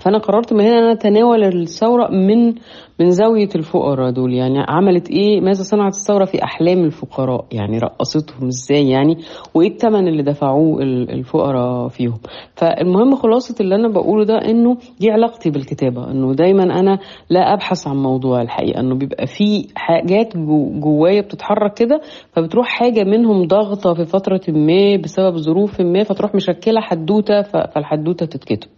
فأنا 0.00 0.18
قررت 0.18 0.52
من 0.52 0.60
هنا 0.60 0.78
إن 0.78 0.82
أنا 0.82 0.92
أتناول 0.92 1.44
الثورة 1.44 2.08
من 2.10 2.54
من 3.00 3.10
زاوية 3.10 3.48
الفقراء 3.56 4.10
دول. 4.10 4.34
يعني 4.34 4.58
عملت 4.68 5.10
إيه؟ 5.10 5.40
ماذا 5.40 5.62
صنعت 5.62 5.92
الثورة 5.94 6.24
في 6.24 6.44
أحلام 6.44 6.84
الفقراء؟ 6.84 7.44
يعني 7.52 7.78
رقصتهم 7.78 8.46
إزاي 8.46 8.88
يعني؟ 8.88 9.16
وإيه 9.54 9.68
الثمن 9.68 10.08
اللي 10.08 10.22
دفعوه 10.22 10.82
ال- 10.82 11.10
الفقراء 11.10 11.88
فيهم؟ 11.88 12.18
فالمهم 12.54 13.14
خلاصة 13.14 13.54
اللي 13.60 13.74
أنا 13.74 13.88
بقوله 13.88 14.24
ده 14.24 14.34
إنه 14.38 14.76
دي 15.00 15.10
علاقتي 15.10 15.50
بالكتابة 15.50 16.10
إنه 16.10 16.34
دايما 16.34 16.62
أنا 16.62 16.98
لا 17.30 17.52
أبحث 17.54 17.86
عن 17.88 17.96
موضوع 17.96 18.42
الحقيقة 18.42 18.80
إنه 18.80 18.94
بيبقى 18.94 19.26
في 19.26 19.68
حاجات 19.74 20.36
جو- 20.36 20.80
جوايا 20.80 21.20
بتتحرك 21.20 21.74
كده 21.74 22.00
فبتروح 22.32 22.66
حاجة 22.68 23.04
منهم 23.04 23.46
ضغطة 23.46 23.94
في 23.94 24.04
فترة 24.04 24.40
ما 24.48 24.96
بسبب 24.96 25.36
ظروف 25.36 25.80
ما 25.80 26.02
فتروح 26.04 26.34
مشكلة 26.34 26.75
حدوتة 26.80 27.42
ف- 27.42 27.56
فالحدوتة 27.56 28.26
تتكتب. 28.26 28.68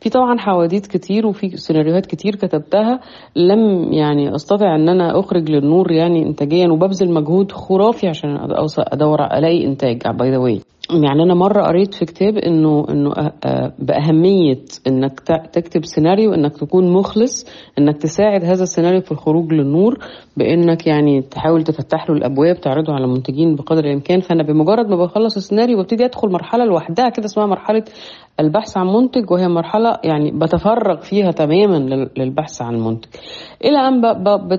في 0.00 0.10
طبعا 0.10 0.38
حواديت 0.38 0.86
كتير 0.86 1.26
وفي 1.26 1.56
سيناريوهات 1.56 2.06
كتير 2.06 2.36
كتبتها. 2.36 3.00
لم 3.36 3.92
يعني 3.92 4.34
أستطع 4.34 4.74
إن 4.74 4.88
أنا 4.88 5.20
أخرج 5.20 5.50
للنور 5.50 5.92
يعني 5.92 6.22
إنتاجيا 6.22 6.68
وببذل 6.68 7.12
مجهود 7.12 7.52
خرافي 7.52 8.08
عشان 8.08 8.36
أدور 8.78 9.24
الاقي 9.24 9.64
إنتاج. 9.66 10.02
by 10.18 10.30
the 10.30 10.38
way 10.38 10.60
يعني 10.90 11.22
أنا 11.22 11.34
مرة 11.34 11.62
قريت 11.62 11.94
في 11.94 12.04
كتاب 12.04 12.36
إنه 12.36 12.86
إنه 12.90 13.10
أه- 13.14 13.32
أه 13.44 13.72
بأهمية 13.78 14.58
إنك 14.86 15.20
تكتب 15.52 15.84
سيناريو 15.84 16.34
إنك 16.34 16.56
تكون 16.56 16.92
مخلص 16.92 17.46
إنك 17.78 17.96
تساعد 17.96 18.44
هذا 18.44 18.62
السيناريو 18.62 19.00
في 19.00 19.12
الخروج 19.12 19.52
للنور 19.52 19.98
بإنك 20.36 20.86
يعني 20.86 21.22
تحاول 21.22 21.64
تفتح 21.64 22.10
له 22.10 22.16
الأبواب 22.16 22.60
تعرضه 22.60 22.92
على 22.92 23.06
منتجين 23.06 23.54
بقدر 23.56 23.84
الإمكان 23.84 24.20
فأنا 24.20 24.42
بمجرد 24.42 24.86
ما 24.88 24.96
بخلص 24.96 25.36
السيناريو 25.36 25.78
ببتدي 25.78 26.04
أدخل 26.04 26.28
مرحلة 26.30 26.64
لوحدها 26.64 27.08
كده 27.08 27.24
اسمها 27.24 27.46
مرحلة 27.46 27.82
البحث 28.40 28.76
عن 28.76 28.86
منتج 28.86 29.30
وهي 29.30 29.48
مرحلة 29.48 29.96
يعني 30.04 30.30
بتفرغ 30.30 31.00
فيها 31.00 31.30
تماما 31.30 31.76
لل- 31.76 32.10
للبحث 32.16 32.62
عن 32.62 32.74
منتج 32.80 33.08
إلى 33.64 33.78
أن. 33.88 34.02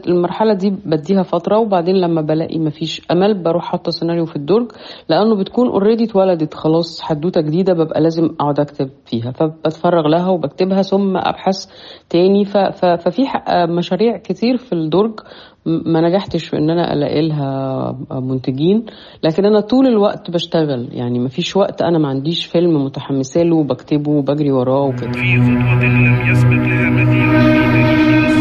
المرحلة 0.08 0.54
دي 0.54 0.70
بديها 0.86 1.24
فترة 1.24 1.60
وبعدين 1.60 1.96
لما 1.96 2.22
بلاقي 2.22 2.60
مفيش 2.60 3.02
أمل 3.12 3.44
بروح 3.44 3.64
حاطه 3.66 3.92
سيناريو 3.92 4.26
في 4.26 4.36
الدرج 4.36 4.72
لأنه 5.10 5.36
بتكون 5.36 5.68
already 5.70 6.08
اتولدت 6.18 6.54
خلاص 6.54 7.02
حدوتة 7.02 7.42
جديدة 7.42 7.74
ببقى 7.74 8.02
لازم 8.02 8.26
أقعد 8.40 8.60
أكتب 8.60 8.90
فيها. 9.06 9.32
فبتفرغ 9.32 10.08
لها 10.08 10.30
وبكتبها 10.30 10.82
ثم 10.82 11.18
أبحث 11.18 11.66
تاني. 12.10 12.46
ففي 12.46 13.22
مشاريع 13.70 14.18
كتير 14.18 14.58
في 14.58 14.74
الدرج 14.74 15.20
ما 15.66 16.02
نجحتش 16.02 16.46
في 16.46 16.58
إن 16.58 16.70
أنا 16.70 16.94
ألاقي 16.94 17.28
لها 17.28 17.92
منتجين 18.12 18.86
لكن 19.24 19.46
أنا 19.46 19.60
طول 19.60 19.88
الوقت 19.88 20.32
بشتغل. 20.32 20.90
يعني 20.92 21.20
ما 21.20 21.30
فيش 21.30 21.58
وقت 21.58 21.82
أنا 21.82 21.98
ما 21.98 22.08
عنديش 22.08 22.46
فيلم 22.46 22.86
متحمسه 22.86 23.44
له 23.44 23.56
وبكتبه 23.56 24.12
وبجري 24.12 24.52
وراه 24.52 24.82
وكده. 24.82 25.12
في 25.12 25.38
خطوة 25.38 25.84
لم 25.84 26.32
يسبق 26.32 26.50
لها 26.50 26.90
مثيل 26.90 27.30
في 27.40 27.74
تاريخ 27.74 28.38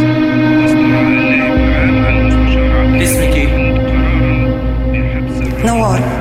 مصر 0.64 0.76
النائب 0.76 1.54
العام 1.54 2.04
عن 2.04 2.26
مستشار 2.26 2.71
عبد 2.76 3.00
إيه؟ 3.37 3.76
بحبس 4.92 5.64
نوار. 5.66 6.15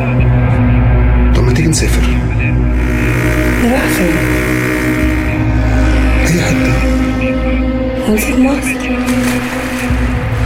نسافر 1.75 2.01
نروح 3.63 3.81
فين؟ 3.81 4.15
اي 6.21 6.41
حتة 6.41 6.73
نسيب 8.13 8.39
مصر 8.39 8.89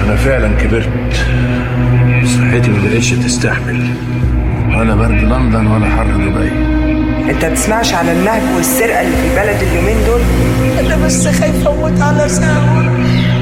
أنا 0.05 0.15
فعلا 0.15 0.47
كبرت. 0.61 1.13
صحتي 2.25 2.69
ما 2.69 2.89
بقتش 2.89 3.09
تستحمل. 3.09 3.87
ولا 4.77 4.95
برد 4.95 5.23
لندن 5.23 5.67
ولا 5.67 5.89
حر 5.89 6.05
دبي. 6.05 6.51
أنت 7.31 7.45
بتسمعش 7.45 7.93
على 7.93 8.11
النهب 8.11 8.41
والسرقة 8.55 9.01
اللي 9.01 9.15
في 9.17 9.27
البلد 9.27 9.63
اليومين 9.71 9.97
دول؟ 10.05 10.21
أنا 10.85 11.05
بس 11.05 11.27
خايفه 11.27 11.71
أموت 11.73 12.01
على 12.01 12.29
ساعة. 12.29 12.83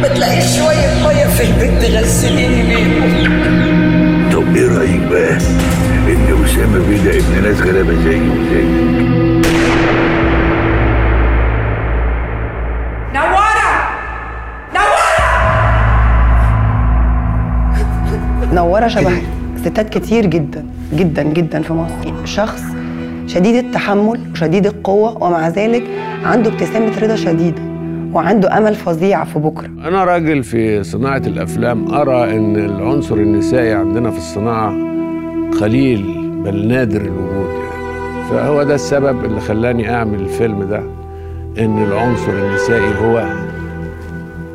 ما 0.01 0.07
تلاقيش 0.07 0.45
شوية 0.57 1.07
مية 1.07 1.25
في 1.25 1.43
البيت 1.43 1.81
تغسليني 1.81 2.63
بيهم. 2.63 4.29
طب 4.31 4.55
إيه 4.55 4.77
رأيك 4.77 5.01
بقى؟ 5.11 5.37
إن 6.07 6.43
أسامة 6.45 6.87
بيه 6.89 7.03
ده 7.03 7.11
ابن 7.17 7.43
ناس 7.43 7.61
غلابة 7.61 7.95
زيي 8.03 8.29
وزيك 8.29 9.77
نوره 18.53 18.87
شبه 18.87 19.21
ستات 19.57 19.89
كتير 19.89 20.25
جدا 20.25 20.65
جدا 20.93 21.23
جدا 21.23 21.61
في 21.61 21.73
مصر 21.73 22.25
شخص 22.25 22.63
شديد 23.27 23.55
التحمل 23.55 24.19
وشديد 24.31 24.65
القوة 24.65 25.23
ومع 25.23 25.47
ذلك 25.49 25.83
عنده 26.23 26.49
ابتسامة 26.51 26.99
رضا 27.01 27.15
شديدة 27.15 27.61
وعنده 28.13 28.57
أمل 28.57 28.75
فظيع 28.75 29.23
في 29.23 29.39
بكرة. 29.39 29.65
أنا 29.67 30.03
راجل 30.03 30.43
في 30.43 30.83
صناعة 30.83 31.17
الأفلام 31.17 31.93
أرى 31.93 32.37
إن 32.37 32.55
العنصر 32.55 33.15
النسائي 33.15 33.73
عندنا 33.73 34.11
في 34.11 34.17
الصناعة 34.17 34.73
قليل 35.61 36.03
بل 36.45 36.67
نادر 36.67 37.01
الوجود 37.01 37.49
يعني. 37.49 38.29
فهو 38.29 38.63
ده 38.63 38.75
السبب 38.75 39.25
اللي 39.25 39.39
خلاني 39.41 39.93
أعمل 39.95 40.19
الفيلم 40.19 40.63
ده 40.63 40.81
إن 41.59 41.83
العنصر 41.83 42.31
النسائي 42.31 42.93
هو 43.01 43.25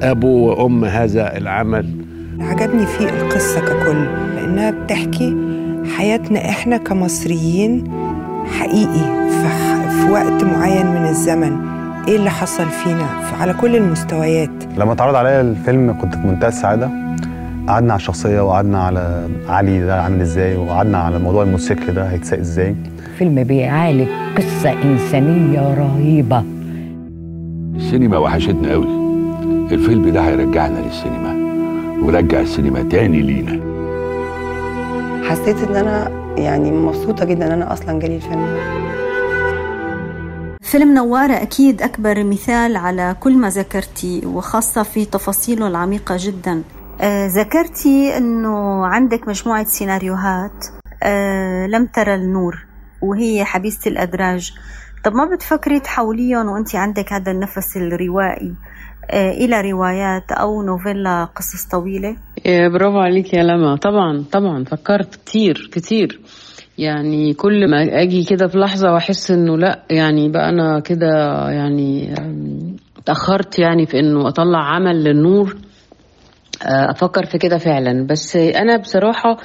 أبو 0.02 0.28
وأم 0.48 0.84
هذا 0.84 1.36
العمل. 1.36 1.86
عجبني 2.40 2.86
فيه 2.86 3.08
القصة 3.08 3.60
ككل 3.60 4.04
لأنها 4.36 4.70
بتحكي 4.70 5.36
حياتنا 5.96 6.48
إحنا 6.48 6.76
كمصريين 6.76 7.84
حقيقي 8.58 9.28
في, 9.30 10.10
وقت 10.10 10.44
معين 10.44 10.86
من 10.86 11.06
الزمن. 11.08 11.56
إيه 12.08 12.16
اللي 12.16 12.30
حصل 12.30 12.64
فينا؟ 12.84 13.06
في- 13.06 13.42
على 13.42 13.52
كل 13.54 13.76
المستويات. 13.76 14.50
لما 14.78 14.92
اتعرض 14.92 15.14
عليا 15.14 15.40
الفيلم 15.40 15.96
كنت 16.00 16.14
في 16.14 16.26
منتهى 16.26 16.48
السعادة. 16.48 16.90
قعدنا 17.68 17.92
على 17.92 18.00
الشخصية 18.00 18.40
وقعدنا 18.40 18.82
على 18.84 19.28
علي 19.48 19.80
ده 19.86 20.02
عامل 20.02 20.20
إزاي 20.20 20.56
وقعدنا 20.56 20.98
على 20.98 21.18
موضوع 21.18 21.42
الموتوسيكل 21.42 21.94
ده 21.94 22.10
هيتساق 22.10 22.38
إزاي. 22.38 22.76
فيلم 23.18 23.44
بيعالج 23.44 24.08
قصة 24.36 24.72
إنسانية 24.72 25.74
رهيبة. 25.74 26.44
السينما 27.76 28.18
وحشتنا 28.18 28.72
قوي 28.72 28.86
الفيلم 29.72 30.08
ده 30.08 30.20
هيرجعنا 30.20 30.78
للسينما 30.78 31.32
ورجع 32.06 32.40
السينما 32.40 32.82
تاني 32.82 33.22
لينا. 33.22 33.60
حسيت 35.30 35.68
إن 35.68 35.76
أنا 35.76 36.10
يعني 36.38 36.70
مبسوطة 36.70 37.24
جدا 37.24 37.46
إن 37.46 37.52
أنا 37.52 37.72
أصلا 37.72 37.98
جالي 37.98 38.16
الفيلم. 38.16 38.46
ده 38.46 38.62
فيلم 40.62 40.94
نوارة 40.94 41.32
أكيد 41.32 41.82
أكبر 41.82 42.24
مثال 42.24 42.76
على 42.76 43.16
كل 43.20 43.36
ما 43.36 43.48
ذكرتي 43.48 44.22
وخاصة 44.26 44.82
في 44.82 45.04
تفاصيله 45.04 45.66
العميقة 45.66 46.16
جدا. 46.18 46.62
آه، 47.00 47.26
ذكرتي 47.26 48.16
أنه 48.16 48.86
عندك 48.86 49.28
مجموعة 49.28 49.64
سيناريوهات 49.64 50.66
آه، 51.02 51.66
لم 51.66 51.86
ترى 51.86 52.14
النور 52.14 52.64
وهي 53.02 53.44
حبيسة 53.44 53.90
الأدراج. 53.90 54.52
طب 55.04 55.12
ما 55.12 55.34
بتفكري 55.36 55.80
تحوليهم 55.80 56.48
وأنت 56.48 56.74
عندك 56.76 57.12
هذا 57.12 57.32
النفس 57.32 57.76
الروائي 57.76 58.54
آه، 59.10 59.30
إلى 59.30 59.70
روايات 59.70 60.32
أو 60.32 60.62
نوفيلا 60.62 61.24
قصص 61.24 61.66
طويلة؟ 61.70 62.16
برافو 62.46 62.98
عليك 62.98 63.34
يا 63.34 63.42
لما. 63.42 63.76
طبعا 63.76 64.24
طبعا. 64.32 64.64
فكرت 64.64 65.14
كتير 65.14 65.70
كتير. 65.72 66.20
يعني 66.78 67.34
كل 67.34 67.70
ما 67.70 68.02
أجي 68.02 68.24
كده 68.24 68.46
في 68.48 68.58
لحظة 68.58 68.92
وأحس 68.92 69.30
إنه 69.30 69.56
لأ 69.56 69.82
يعني 69.90 70.28
بقى 70.28 70.48
أنا 70.48 70.80
كده 70.80 71.08
يعني 71.50 72.14
أم، 72.18 72.76
اتاخرت 72.98 73.58
يعني 73.58 73.86
في 73.86 73.98
إنه 74.00 74.28
أطلع 74.28 74.58
عمل 74.74 75.04
للنور. 75.04 75.56
أفكر 76.66 77.24
في 77.24 77.38
كده 77.38 77.58
فعلا. 77.58 78.06
بس 78.06 78.36
أنا 78.36 78.76
بصراحة 78.76 79.36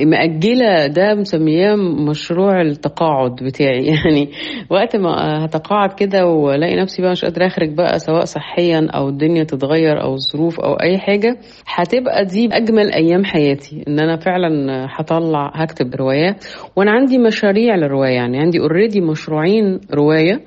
مأجلة 0.00 0.86
ده 0.86 1.14
مسمياه 1.14 1.76
مشروع 1.76 2.60
التقاعد 2.60 3.34
بتاعي. 3.42 3.86
يعني 3.94 4.30
وقت 4.70 4.96
ما 4.96 5.44
هتقاعد 5.44 5.92
كده 5.92 6.26
وألاقي 6.26 6.76
نفسي 6.76 7.02
بقى 7.02 7.10
مش 7.10 7.24
قادرة 7.24 7.46
أخرج 7.46 7.74
بقى 7.74 7.98
سواء 7.98 8.24
صحيا 8.24 8.88
أو 8.94 9.08
الدنيا 9.08 9.44
تتغير 9.44 10.02
أو 10.02 10.14
الظروف 10.14 10.60
أو 10.60 10.74
أي 10.74 10.98
حاجة 10.98 11.36
هتبقى 11.66 12.24
دي 12.24 12.48
أجمل 12.52 12.92
أيام 12.92 13.24
حياتي. 13.24 13.84
إن 13.88 14.00
أنا 14.00 14.16
فعلا 14.16 14.86
هطلع 14.90 15.52
هكتب 15.54 15.94
رواية. 15.94 16.36
وأنا 16.76 16.90
عندي 16.90 17.18
مشاريع 17.18 17.74
للرواية. 17.74 18.14
يعني 18.14 18.38
عندي 18.38 18.60
اوريدي 18.60 19.00
مشروعين 19.00 19.80
رواية. 19.94 20.40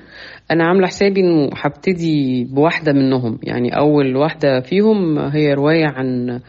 أنا 0.51 0.63
عاملة 0.63 0.87
حسابي 0.87 1.21
إنه 1.21 1.49
هبتدي 1.53 2.43
بواحدة 2.43 2.93
منهم. 2.93 3.39
يعني 3.43 3.77
أول 3.77 4.15
واحدة 4.15 4.59
فيهم 4.59 5.19
هي 5.19 5.53
رواية 5.53 5.85
عن 5.85 6.39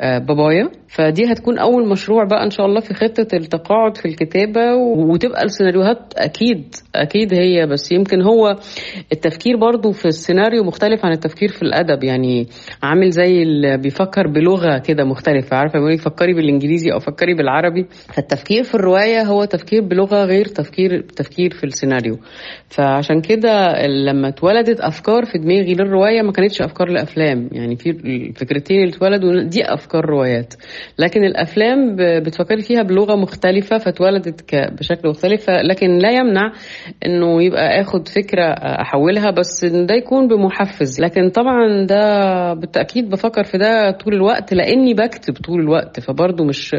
بابايا. 0.00 0.68
فدي 0.88 1.32
هتكون 1.32 1.58
أول 1.58 1.88
مشروع 1.88 2.24
بقى 2.24 2.44
إن 2.44 2.50
شاء 2.50 2.66
الله 2.66 2.80
في 2.80 2.94
خطة 2.94 3.26
التقاعد 3.36 3.96
في 3.96 4.08
الكتابة 4.08 4.74
وتبقى 4.74 5.42
السيناريوهات 5.44 6.14
أكيد 6.16 6.74
أكيد 6.94 7.34
هي 7.34 7.66
بس 7.66 7.92
يمكن 7.92 8.22
هو 8.22 8.56
التفكير 9.12 9.56
برضو 9.56 9.92
في 9.92 10.04
السيناريو 10.04 10.64
مختلف 10.64 11.04
عن 11.04 11.12
التفكير 11.12 11.48
في 11.48 11.62
الأدب. 11.62 12.04
يعني 12.04 12.46
عامل 12.82 13.10
زي 13.10 13.42
اللي 13.42 13.76
بيفكر 13.78 14.26
بلغة 14.26 14.78
كده 14.78 15.04
مختلفة. 15.04 15.56
عارفة 15.56 15.78
يقول 15.78 15.92
لك 15.92 16.00
فكري 16.00 16.34
بالإنجليزي 16.34 16.92
أو 16.92 16.98
فكري 16.98 17.34
بالعربي. 17.34 17.86
فالتفكير 18.14 18.62
في 18.64 18.74
الرواية 18.74 19.22
هو 19.22 19.44
تفكير 19.44 19.80
بلغة 19.82 20.24
غير 20.24 20.44
تفكير 20.44 21.00
تفكير 21.00 21.50
في 21.50 21.64
السيناريو. 21.64 22.18
فعشان 22.68 23.20
كده 23.20 23.86
لما 23.86 24.28
اتولدت 24.28 24.80
أفكار 24.80 25.24
في 25.24 25.38
دماغي 25.38 25.74
للرواية 25.74 26.22
ما 26.22 26.32
كانتش 26.32 26.62
أفكار 26.62 26.88
لأفلام. 26.88 27.48
يعني 27.52 27.76
في 27.76 27.90
الفكرتين 27.90 28.76
اللي 28.82 28.96
اتولدوا 28.96 29.42
دي 29.42 29.64
أفكار 29.64 29.91
روايات. 30.00 30.54
لكن 30.98 31.24
الأفلام 31.24 31.96
ب- 31.96 32.22
بتفكري 32.22 32.62
فيها 32.62 32.82
بلغة 32.82 33.16
مختلفة 33.16 33.78
فاتولدت 33.78 34.40
ك- 34.40 34.72
بشكل 34.72 35.08
مختلف 35.08 35.50
لكن 35.50 35.98
لا 35.98 36.10
يمنع 36.10 36.52
إنه 37.06 37.42
يبقى 37.42 37.80
آخد 37.80 38.08
فكرة 38.08 38.44
أحولها 38.52 39.30
بس 39.30 39.64
إن 39.64 39.86
ده 39.86 39.94
يكون 39.94 40.28
بمحفز. 40.28 41.00
لكن 41.00 41.30
طبعا 41.30 41.86
ده 41.86 42.54
بالتأكيد 42.54 43.08
بفكر 43.10 43.44
في 43.44 43.58
ده 43.58 43.90
طول 43.90 44.14
الوقت 44.14 44.54
لأني 44.54 44.94
بكتب 44.94 45.34
طول 45.34 45.60
الوقت 45.60 46.00
فبرضه 46.00 46.44
مش 46.44 46.76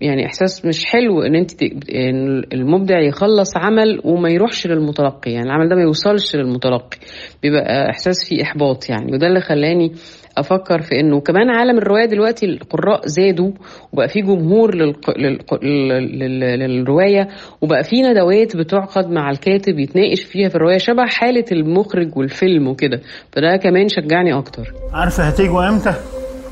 يعني 0.00 0.26
إحساس 0.26 0.64
مش 0.66 0.84
حلو 0.86 1.22
إن 1.22 1.34
أنت 1.36 1.62
إن 1.62 2.42
المبدع 2.52 3.00
يخلص 3.00 3.56
عمل 3.56 4.00
وما 4.04 4.28
يروحش 4.30 4.66
للمتلقي 4.66 5.30
يعني 5.32 5.46
العمل 5.46 5.68
ده 5.68 5.76
ما 5.76 5.82
يوصلش 5.82 6.36
للمتلقي 6.36 6.98
بيبقى 7.42 7.90
إحساس 7.90 8.28
فيه 8.28 8.42
إحباط 8.42 8.90
يعني 8.90 9.12
وده 9.14 9.26
اللي 9.26 9.40
خلاني 9.40 9.92
أفكر 10.38 10.80
في 10.82 11.00
إنه 11.00 11.20
كمان 11.20 11.50
عالم 11.50 11.78
الرواية 11.78 12.04
دلوقتي 12.04 12.46
القراء 12.46 13.06
زادوا 13.06 13.50
وبقى 13.92 14.08
في 14.08 14.20
جمهور 14.20 14.74
للق... 14.74 15.18
للق... 15.18 15.64
لل... 15.64 15.88
لل... 16.18 16.40
للرواية 16.40 17.28
وبقى 17.60 17.84
في 17.84 18.02
ندوات 18.02 18.56
بتعقد 18.56 19.10
مع 19.10 19.30
الكاتب 19.30 19.78
يتناقش 19.78 20.22
فيها 20.24 20.48
في 20.48 20.54
الرواية 20.54 20.78
شبه 20.78 21.06
حالة 21.06 21.44
المخرج 21.52 22.16
والفيلم 22.16 22.68
وكده 22.68 23.00
فده 23.32 23.56
كمان 23.56 23.88
شجعني 23.88 24.38
أكتر 24.38 24.72
عارفة 24.92 25.22
هتيجوا 25.24 25.68
إمتى؟ 25.68 25.94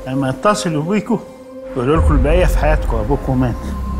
لما 0.07 0.29
يتصلوا 0.29 0.93
بيكوا 0.93 1.17
يقولوا 1.77 1.97
لكم 1.97 2.13
البقيه 2.13 2.45
في 2.45 2.57
حياتكم 2.57 2.97
أبوكم 2.97 3.39
مات. 3.39 3.55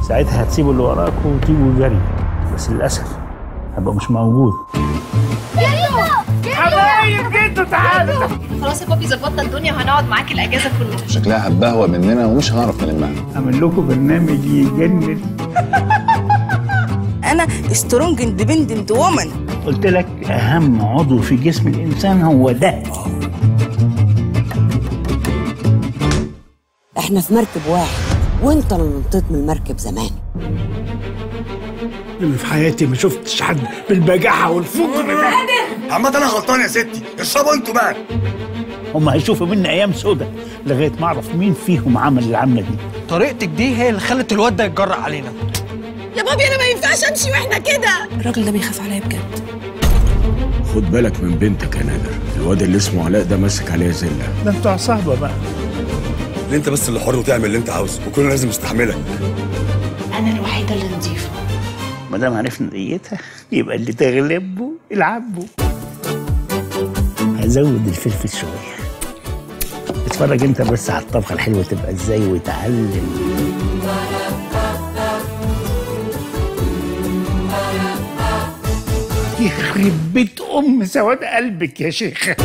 ساعتها 0.07 0.43
هتسيبوا 0.43 0.71
اللي 0.71 0.83
وراكم 0.83 1.35
وتيجوا 1.35 1.73
جري. 1.79 1.99
بس 2.55 2.69
للأسف 2.69 3.17
هبقى 3.77 3.95
مش 3.95 4.11
موجود. 4.11 4.53
حبايب 6.45 7.25
جدو 7.31 7.63
تعالوا. 7.63 8.27
خلاص 8.61 8.81
يا 8.81 8.87
بابي 8.87 9.07
ظبطنا 9.07 9.41
الدنيا 9.41 9.73
وهنقعد 9.73 10.07
معاك 10.07 10.31
الأجازة 10.31 10.71
كلها. 10.79 11.07
شكلها 11.07 11.47
هتبهوق 11.47 11.87
مننا 11.87 12.25
ومش 12.25 12.51
هنعرف 12.51 12.83
نلمها 12.83 13.09
أعمل 13.35 13.57
لكم 13.57 13.87
برنامج 13.87 14.45
يجنن. 14.45 15.19
أنا 17.23 17.47
strong 17.71 18.21
independent 18.21 18.91
woman 18.91 19.47
قلت 19.65 19.85
لك 19.85 20.07
أهم 20.29 20.81
عضو 20.81 21.21
في 21.21 21.35
جسم 21.35 21.67
الإنسان 21.67 22.21
هو 22.21 22.51
ده. 22.51 22.83
إحنا 27.07 27.21
في 27.21 27.33
مركب 27.33 27.61
واحد 27.67 27.87
وأنت 28.43 28.73
اللي 28.73 28.99
نطيت 28.99 29.23
من 29.29 29.39
المركب 29.39 29.79
زمان. 29.79 30.09
اللي 32.21 32.37
في 32.37 32.45
حياتي 32.45 32.85
ما 32.85 32.95
شفتش 32.95 33.41
حد 33.41 33.57
بالبجاحة 33.89 34.51
والفجر 34.51 35.05
ده. 35.07 35.93
عامة 35.93 36.09
أنا 36.09 36.25
غلطان 36.27 36.61
يا 36.61 36.67
ستي. 36.67 37.01
اشربوا 37.19 37.53
أنتوا 37.53 37.73
بقى. 37.73 37.95
هم 38.95 39.09
هيشوفوا 39.09 39.47
مني 39.47 39.69
أيام 39.69 39.93
سودة 39.93 40.27
لغاية 40.65 40.91
ما 40.99 41.05
أعرف 41.05 41.35
مين 41.35 41.53
فيهم 41.65 41.97
عمل 41.97 42.23
العمله 42.23 42.61
دي. 42.61 42.77
طريقتك 43.09 43.47
دي 43.47 43.77
هي 43.77 43.89
اللي 43.89 43.99
خلت 43.99 44.31
الواد 44.31 44.55
ده 44.55 44.63
يتجرأ 44.63 44.95
علينا. 44.95 45.33
يا 46.17 46.23
بابي 46.23 46.47
أنا 46.47 46.57
ما 46.57 46.63
ينفعش 46.63 47.03
أمشي 47.03 47.31
وإحنا 47.31 47.57
كده. 47.57 48.07
الراجل 48.19 48.45
ده 48.45 48.51
بيخاف 48.51 48.81
عليا 48.81 48.99
بجد. 48.99 49.39
خد 50.75 50.91
بالك 50.91 51.23
من 51.23 51.35
بنتك 51.35 51.75
يا 51.75 51.83
نادر. 51.83 52.11
الواد 52.37 52.61
اللي 52.61 52.77
اسمه 52.77 53.05
علاء 53.05 53.23
ده 53.23 53.37
ماسك 53.37 53.71
عليها 53.71 53.91
زلة. 53.91 54.27
ده 54.45 54.51
أنتوا 54.51 54.71
عصابه 54.71 55.15
بقى. 55.15 55.31
اللي 56.47 56.57
انت 56.57 56.69
بس 56.69 56.89
اللي 56.89 56.99
حر 56.99 57.15
وتعمل 57.15 57.45
اللي 57.45 57.57
انت 57.57 57.69
عاوزه؟ 57.69 57.99
وكلنا 58.07 58.29
لازم 58.29 58.49
نستحملك 58.49 58.97
أنا 60.17 60.31
الوحيدة 60.31 60.73
اللي 60.73 60.95
نضيفة. 60.97 61.29
ما 62.11 62.17
دام 62.17 62.33
عرفنا 62.33 62.73
نيتها 62.73 63.17
يبقى 63.51 63.75
اللي 63.75 63.93
تغلبه 63.93 64.71
العبه 64.91 65.45
هزود 67.39 67.87
الفلفل 67.87 68.29
شوية. 68.39 68.77
اتفرج 70.05 70.43
انت 70.43 70.61
بس 70.61 70.89
على 70.89 71.03
الطبخة 71.03 71.33
الحلوة 71.33 71.63
تبقى 71.63 71.91
إزاي 71.91 72.19
وتعلم. 72.27 73.37
يخرب 79.39 80.13
بيت 80.13 80.41
أم 80.41 80.85
سواد 80.85 81.23
قلبك 81.23 81.81
يا 81.81 81.89
شيخة. 81.89 82.35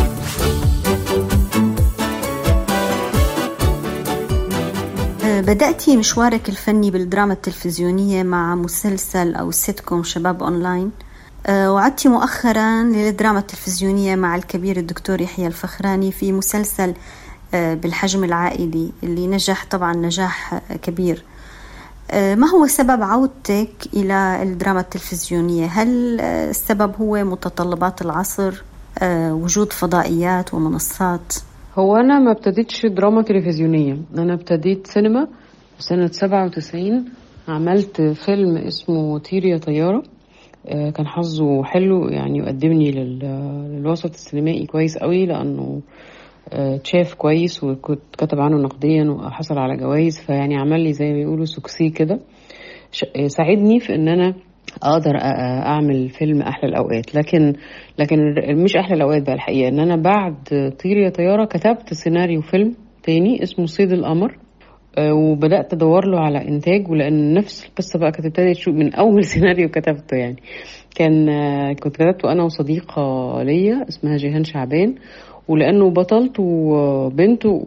بدأتي 5.40 5.96
مشوارك 5.96 6.48
الفني 6.48 6.90
بالدراما 6.90 7.32
التلفزيونية 7.32 8.22
مع 8.22 8.54
مسلسل 8.54 9.34
أو 9.34 9.50
سيت 9.50 9.80
كوم 9.80 10.02
شباب 10.02 10.42
أونلاين 10.42 10.90
آه، 11.46 11.72
وعدتي 11.72 12.08
مؤخرا 12.08 12.82
للدراما 12.82 13.38
التلفزيونية 13.38 14.16
مع 14.16 14.36
الكبير 14.36 14.76
الدكتور 14.76 15.20
يحيى 15.20 15.46
الفخراني 15.46 16.12
في 16.12 16.32
مسلسل 16.32 16.94
آه، 17.54 17.74
بالحجم 17.74 18.24
العائلي 18.24 18.92
اللي 19.02 19.26
نجح 19.26 19.66
طبعا 19.70 19.96
نجاح 19.96 20.60
كبير 20.82 21.24
آه، 22.10 22.34
ما 22.34 22.48
هو 22.48 22.66
سبب 22.66 23.02
عودتك 23.02 23.72
إلى 23.94 24.42
الدراما 24.42 24.80
التلفزيونية؟ 24.80 25.66
هل 25.66 26.20
السبب 26.20 26.94
هو 27.00 27.24
متطلبات 27.24 28.02
العصر 28.02 28.62
وجود 29.02 29.72
فضائيات 29.72 30.54
ومنصات؟ 30.54 31.32
هو 31.78 31.96
أنا 31.96 32.18
ما 32.18 32.30
ابتديتش 32.32 32.86
دراما 32.86 33.22
تلفزيونية. 33.22 33.96
أنا 34.18 34.34
ابتديت 34.34 34.86
سينما 34.86 35.28
سنة 35.78 36.06
97 36.06 37.04
عملت 37.48 38.02
فيلم 38.02 38.56
اسمه 38.56 39.18
طير 39.18 39.44
يا 39.44 39.58
طيارة. 39.58 40.02
آه، 40.68 40.90
كان 40.90 41.06
حظه 41.06 41.64
حلو 41.64 42.08
يعني 42.08 42.38
يقدمني 42.38 42.90
لل- 42.90 43.18
للوسط 43.78 44.10
السينمائي 44.10 44.66
كويس 44.66 44.98
قوي 44.98 45.26
لأنه 45.26 45.80
آه، 46.52 46.74
اتشاف 46.74 47.14
كويس 47.14 47.64
وكنت 47.64 48.00
كتب 48.18 48.40
عنه 48.40 48.56
نقديا 48.56 49.04
وحصل 49.10 49.58
على 49.58 49.76
جوائز. 49.76 50.18
فيعني 50.20 50.56
عمل 50.56 50.80
لي 50.80 50.92
زي 50.92 51.06
ما 51.06 51.12
بيقولوا 51.14 51.44
سوكسيه 51.44 51.90
كده. 51.90 52.20
ساعدني 53.26 53.80
في 53.80 53.94
إن 53.94 54.08
أنا 54.08 54.34
أقدر 54.82 55.16
أعمل 55.66 56.08
فيلم 56.08 56.42
أحلى 56.42 56.68
الأوقات. 56.68 57.14
لكن 57.14 57.52
لكن 57.98 58.18
مش 58.62 58.76
أحلى 58.76 58.96
الأوقات 58.96 59.22
بقى 59.22 59.34
الحقيقة. 59.34 59.68
إن 59.68 59.78
أنا 59.80 59.96
بعد 59.96 60.34
طير 60.82 60.96
يا 60.96 61.08
طيارة 61.10 61.44
كتبت 61.44 61.94
سيناريو 61.94 62.40
فيلم 62.40 62.74
تاني 63.02 63.42
اسمه 63.42 63.66
صيد 63.66 63.92
القمر. 63.92 64.38
آه، 64.98 65.14
وبدأت 65.14 65.72
أدور 65.72 66.06
له 66.06 66.20
على 66.20 66.48
إنتاج 66.48 66.88
ولأن 66.90 67.34
نفس 67.34 67.66
القصة 67.66 67.98
بقى 67.98 68.12
كانت 68.12 68.26
ابتدت 68.26 68.56
شو 68.56 68.72
من 68.72 68.94
أول 68.94 69.24
سيناريو 69.34 69.68
كتبته 69.68 70.16
يعني. 70.16 70.36
كان 70.96 71.28
آه، 71.28 71.72
كنت 71.72 71.94
كتبته 71.96 72.32
أنا 72.32 72.42
وصديقة 72.44 73.02
ليا 73.42 73.84
اسمها 73.88 74.16
جيهان 74.16 74.44
شعبان. 74.44 74.94
ولأنه 75.48 75.90
بطلته 75.90 76.42
وبنته 76.42 77.64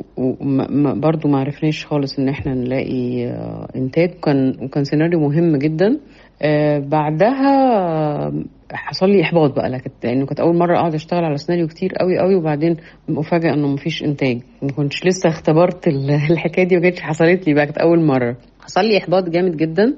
برضو 0.95 1.27
ما 1.27 1.39
عرفناش 1.39 1.85
خالص 1.85 2.19
إن 2.19 2.29
إحنا 2.29 2.53
نلاقي 2.53 3.27
آه، 3.27 3.67
إنتاج. 3.75 4.09
وكان 4.17 4.55
وكان 4.61 4.83
سيناريو 4.83 5.19
مهم 5.19 5.55
جدا. 5.57 5.99
آه، 6.41 6.79
بعدها 6.79 8.31
حصل 8.73 9.09
لي 9.09 9.21
إحباط 9.23 9.55
بقى 9.55 9.69
لكن 9.69 9.89
لأنه 10.03 10.25
كانت 10.25 10.39
أول 10.39 10.57
مرة 10.57 10.77
أقعد 10.77 10.93
أشتغل 10.93 11.23
على 11.23 11.37
سيناريو 11.37 11.67
كتير 11.67 11.93
قوي 11.99 12.19
قوي 12.19 12.35
وبعدين 12.35 12.77
افاجئ 13.09 13.53
إنه 13.53 13.67
مفيش 13.67 14.03
إنتاج. 14.03 14.41
ما 14.61 14.71
كنتش 14.71 15.05
لسه 15.05 15.29
اختبرت 15.29 15.87
الحكاية 16.31 16.67
دي 16.67 16.75
ما 16.75 16.81
كانتش 16.81 17.01
حصلت 17.01 17.47
لي 17.47 17.53
بقى 17.53 17.65
كانت 17.65 17.77
أول 17.77 17.99
مرة. 18.05 18.37
حصل 18.61 18.85
لي 18.85 18.97
إحباط 18.97 19.29
جامد 19.29 19.57
جدا. 19.57 19.95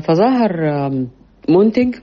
فظهر 0.00 0.52
منتج 1.48 1.94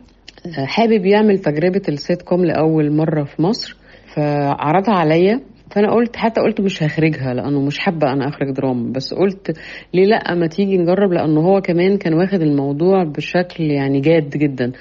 حابب 0.65 1.06
يعمل 1.06 1.39
تجربة 1.39 1.82
السيت 1.89 2.22
كوم 2.22 2.46
لأول 2.46 2.92
مرة 2.96 3.24
في 3.24 3.42
مصر 3.42 3.78
فعرضها 4.15 4.94
عليا. 4.94 5.42
فأنا 5.71 5.93
قلت 5.93 6.15
حتى 6.15 6.41
قلت 6.41 6.62
مش 6.62 6.84
هخرجها 6.84 7.34
لأنه 7.34 7.62
مش 7.62 7.79
حابة 7.79 8.13
أنا 8.13 8.27
أخرج 8.27 8.51
دراما 8.51 8.91
بس 8.91 9.13
قلت 9.13 9.58
ليه 9.93 10.05
لأ 10.05 10.36
ما 10.36 10.47
تيجي 10.47 10.77
نجرب؟ 10.77 11.13
لأنه 11.13 11.41
هو 11.41 11.62
كمان 11.62 11.97
كان 11.97 12.13
واخد 12.13 12.41
الموضوع 12.41 13.03
بشكل 13.03 13.63
يعني 13.63 13.99
جاد 14.01 14.29
جدا. 14.29 14.71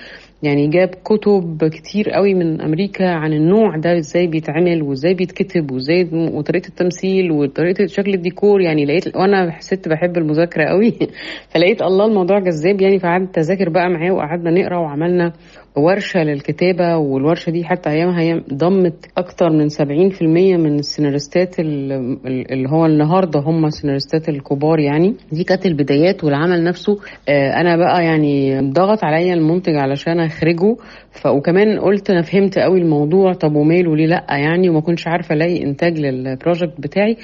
يعني 0.42 0.68
جاب 0.68 0.88
كتب 0.88 1.68
كتير 1.68 2.11
قوي 2.11 2.35
من 2.35 2.61
أمريكا 2.61 3.09
عن 3.11 3.33
النوع 3.33 3.77
ده 3.77 3.98
إزاي 3.98 4.27
بيتعمل 4.27 4.83
وإزاي 4.83 5.14
بيتكتب 5.14 5.70
وإزاي 5.70 6.09
وطريقة 6.12 6.68
التمثيل 6.68 7.33
وطريقة 7.33 7.87
شكل 7.87 8.14
الديكور. 8.14 8.61
يعني 8.61 8.85
لقيت 8.85 9.16
وأنا 9.16 9.61
ست 9.61 9.88
بحب 9.88 10.16
المذاكرة 10.16 10.64
قوي 10.64 10.92
فلقيت 11.51 11.83
الله 11.83 12.07
الموضوع 12.07 12.38
جذاب 12.38 12.81
يعني 12.81 12.98
فقعدت 12.98 13.38
أذاكر 13.38 13.68
بقى 13.68 13.88
معاه 13.90 14.12
وقعدنا 14.12 14.51
نقرأ 14.51 14.79
وعملنا 14.79 15.33
ورشة 15.79 16.21
للكتابة 16.23 16.97
والورشة 16.97 17.51
دي 17.51 17.64
حتى 17.64 17.91
أيامها 17.91 18.21
هي 18.21 18.41
ضمت 18.55 19.07
أكتر 19.19 19.51
من 19.51 19.69
70% 19.69 20.23
من 20.23 20.79
السيناريستات 20.79 21.61
اللي 21.61 22.69
هو 22.69 22.87
النهاردة 22.87 23.41
هم 23.41 23.64
السيناريستات 23.67 24.29
الكبار 24.29 24.79
يعني. 24.79 25.14
دي 25.33 25.45
كانت 25.45 25.67
البدايات 25.67 26.25
والعمل 26.25 26.64
نفسه. 26.64 26.99
أنا 27.29 27.77
بقى 27.77 28.05
يعني 28.05 28.61
ضغط 28.73 29.05
عليا 29.05 29.35
المنتج 29.35 29.75
علشان 29.77 30.21
أخرجه. 30.21 30.77
ف... 31.11 31.27
وكمان 31.27 31.79
قلت 31.81 32.11
أنا 32.11 32.23
فهمت 32.23 32.59
قوي 32.59 32.81
الموضوع 32.81 33.33
طب 33.33 33.55
وماله؟ 33.57 33.97
ليه 33.97 34.07
لأ 34.07 34.27
يعني؟ 34.31 34.69
وما 34.71 34.81
كنتش 34.81 35.07
عارفة 35.07 35.35
ألاقي 35.35 35.62
إنتاج 35.62 35.99
للبروجكت 36.01 36.81
بتاعي. 36.81 37.17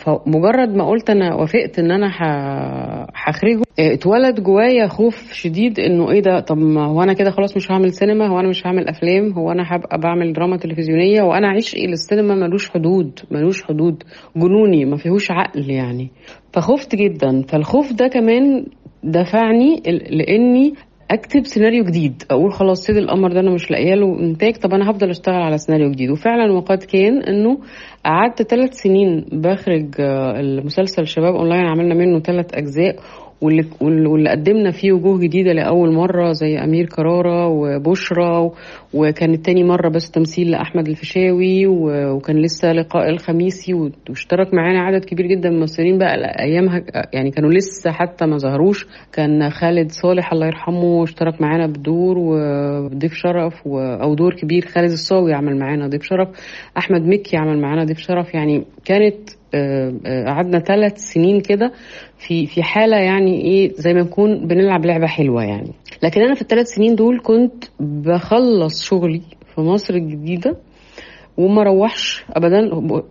فمجرد 0.00 0.74
ما 0.76 0.88
قلت 0.88 1.10
أنا 1.10 1.34
وافقت 1.34 1.78
إن 1.78 1.90
أنا 1.90 2.10
هخرجه 3.14 3.62
اتولد 3.78 4.40
جوايا 4.40 4.86
خوف 4.88 5.32
شديد 5.32 5.80
إنه 5.80 6.10
إيه 6.10 6.20
ده؟ 6.20 6.40
طب 6.40 6.58
ما 6.58 6.86
هو 6.86 7.02
أنا 7.02 7.12
كده 7.12 7.30
خلاص 7.30 7.56
مش 7.56 7.70
هعمل 7.70 7.92
سينما 7.92 8.26
هو 8.28 8.40
أنا 8.40 8.48
مش 8.48 8.66
هعمل 8.66 8.88
أفلام 8.88 9.32
هو 9.32 9.52
أنا 9.52 9.62
هبقى 9.66 9.98
بعمل 9.98 10.32
دراما 10.32 10.56
تلفزيونية 10.56 11.22
وأنا 11.22 11.48
عشقي 11.48 11.86
للسينما 11.86 12.34
ملوش 12.34 12.70
حدود 12.70 13.18
ملوش 13.30 13.62
حدود 13.64 14.02
جنوني 14.36 14.84
ما 14.84 14.96
فيهوش 14.96 15.30
عقل 15.30 15.70
يعني. 15.70 16.10
فخفت 16.52 16.94
جدا. 16.94 17.42
فالخوف 17.48 17.92
ده 17.92 18.08
كمان 18.08 18.66
دفعني 19.04 19.82
لإني 20.10 20.74
أكتب 21.10 21.46
سيناريو 21.46 21.84
جديد. 21.84 22.22
أقول 22.30 22.52
خلاص 22.52 22.82
سيد 22.86 22.96
القمر 22.96 23.32
ده 23.32 23.40
أنا 23.40 23.50
مش 23.54 23.70
لاقية 23.70 23.94
له 23.94 24.20
إنتاج 24.20 24.56
طب 24.56 24.74
أنا 24.74 24.90
هفضل 24.90 25.10
أشتغل 25.10 25.34
على 25.42 25.58
سيناريو 25.58 25.90
جديد. 25.90 26.10
وفعلا 26.10 26.52
وقد 26.52 26.78
كان 26.82 27.22
إنه 27.22 27.58
قعدت 28.04 28.42
ثلاث 28.42 28.74
سنين 28.74 29.24
بخرج 29.32 29.94
المسلسل 30.00 31.06
شباب 31.06 31.34
أونلاين 31.34 31.66
عملنا 31.66 31.94
منه 31.94 32.20
ثلاث 32.20 32.54
أجزاء 32.54 32.96
واللي, 33.42 33.64
واللي 33.80 34.30
قدمنا 34.30 34.70
فيه 34.70 34.92
وجوه 34.92 35.18
جديدة 35.18 35.52
لأول 35.52 35.92
مرة 35.94 36.32
زي 36.32 36.58
أمير 36.58 36.86
كرارة 36.86 37.46
وبشرى 37.48 38.50
وكانت 38.94 39.44
تاني 39.46 39.64
مرة 39.64 39.88
بس 39.88 40.10
تمثيل 40.10 40.50
لأحمد 40.50 40.88
الفيشاوي 40.88 41.66
وكان 41.66 42.42
لسه 42.42 42.72
لقاء 42.72 43.10
الخميسي 43.10 43.74
واشترك 44.08 44.54
معانا 44.54 44.80
عدد 44.80 45.04
كبير 45.04 45.26
جدا 45.26 45.48
من 45.48 45.54
الممثلين 45.54 45.98
بقى 45.98 46.14
أيامها 46.40 46.82
يعني 47.12 47.30
كانوا 47.30 47.50
لسه 47.50 47.90
حتى 47.90 48.26
ما 48.26 48.36
ظهروش. 48.38 48.86
كان 49.12 49.50
خالد 49.50 49.90
صالح 49.90 50.32
الله 50.32 50.46
يرحمه 50.46 51.04
اشترك 51.04 51.40
معانا 51.40 51.66
بدور 51.66 52.18
وضيف 52.18 53.12
شرف 53.14 53.66
أو 54.02 54.14
دور 54.14 54.34
كبير. 54.34 54.66
خالد 54.66 54.90
الصاوي 54.90 55.32
عمل 55.34 55.58
معانا 55.58 55.86
ضيف 55.88 56.02
شرف. 56.02 56.28
أحمد 56.78 57.02
مكي 57.06 57.36
عمل 57.36 57.60
معانا 57.60 57.84
ضيف 57.84 57.98
شرف. 57.98 58.34
يعني 58.34 58.64
كانت 58.84 59.30
قعدنا 60.26 60.58
ثلاث 60.58 60.98
سنين 60.98 61.40
كده 61.40 61.72
في 62.18 62.46
في 62.46 62.62
حالة 62.62 62.96
يعني 62.96 63.40
إيه 63.44 63.72
زي 63.72 63.94
ما 63.94 64.02
نكون 64.02 64.46
بنلعب 64.46 64.86
لعبة 64.86 65.06
حلوة 65.06 65.44
يعني. 65.44 65.72
لكن 66.02 66.20
أنا 66.22 66.34
في 66.34 66.42
الثلاث 66.42 66.66
سنين 66.66 66.94
دول 66.94 67.20
كنت 67.24 67.64
بخلص 67.80 68.82
شغلي 68.88 69.22
في 69.54 69.60
مصر 69.60 69.94
الجديدة 69.94 70.56
وما 71.36 71.62
روحش 71.62 72.24
ابدا. 72.32 72.70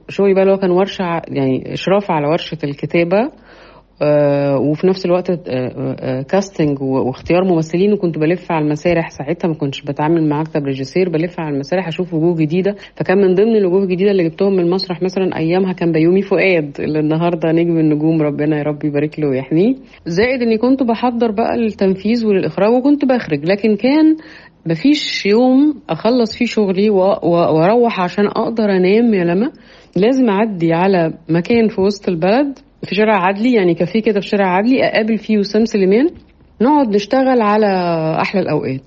شغلي 0.10 0.34
بقى 0.34 0.44
اللي 0.44 0.54
هو 0.54 0.58
كان 0.58 0.72
ورشة 0.72 1.04
يعني 1.28 1.74
إشراف 1.74 2.12
على 2.12 2.28
ورشة 2.28 2.58
الكتابة. 2.64 3.18
آه 3.18 3.32
وفي 4.62 4.88
نفس 4.88 5.06
الوقت 5.06 5.30
آه 5.30 5.40
آه 5.48 6.22
كاستنج 6.22 6.82
واختيار 6.82 7.44
ممثلين 7.44 7.94
وكنت 7.94 8.18
بلف 8.18 8.52
على 8.52 8.66
المسارح 8.66 9.10
ساعتها 9.10 9.48
ما 9.48 9.54
كنتش 9.54 9.82
بتعامل 9.82 10.30
مع 10.30 10.40
مكتب 10.40 10.64
ريجيسير 10.66 11.10
بلف 11.10 11.40
على 11.40 11.54
المسارح 11.56 11.88
أشوف 11.88 12.14
وجوه 12.14 12.36
جديدة. 12.36 12.76
فكان 12.96 13.18
من 13.18 13.34
ضمن 13.36 13.56
الوجوه 13.56 13.84
الجديدة 13.84 14.12
اللي 14.12 14.24
جبتهم 14.30 14.54
من 14.54 14.60
المسرح 14.60 15.02
مثلا 15.02 15.38
أيامها 15.38 15.74
كان 15.74 15.92
بيومي 15.92 16.22
فؤاد 16.22 16.78
اللي 16.80 17.00
النهارده 17.00 17.52
نجم 17.52 17.78
النجوم 17.80 18.22
ربنا 18.22 18.58
يا 18.58 18.64
رب 18.64 18.86
يبارك 18.86 19.20
له 19.20 19.28
ويحميه. 19.30 19.76
زائد 20.06 20.42
إني 20.42 20.58
كنت 20.58 20.84
بحضر 20.84 21.32
بقى 21.32 21.58
للتنفيذ 21.58 22.26
وللإخراج 22.26 22.74
وكنت 22.74 23.06
بخرج. 23.06 23.46
لكن 23.46 23.76
كان 23.76 24.16
مفيش 24.66 25.26
يوم 25.26 25.82
أخلص 25.90 26.38
فيه 26.38 26.46
شغلي 26.46 26.90
وأروح 26.90 28.00
عشان 28.02 28.28
أقدر 28.28 28.64
أنام 28.66 29.14
يا 29.14 29.24
لما 29.24 29.52
لازم 29.96 30.30
أعدي 30.30 30.74
على 30.74 31.14
مكان 31.30 31.68
في 31.68 31.82
وسط 31.82 32.10
البلد. 32.10 32.60
في 32.84 32.96
شارع 32.96 33.26
عدلي 33.26 33.54
يعني 33.54 33.74
كافيه 33.74 34.02
كده 34.02 34.20
في 34.20 34.28
شارع 34.28 34.48
عدلي 34.48 34.84
أقابل 34.84 35.18
فيه 35.18 35.38
وسام 35.38 35.66
سليمان. 35.66 36.10
نقعد 36.62 36.96
نشتغل 36.96 37.42
على 37.42 37.68
أحلى 38.22 38.42
الأوقات. 38.42 38.82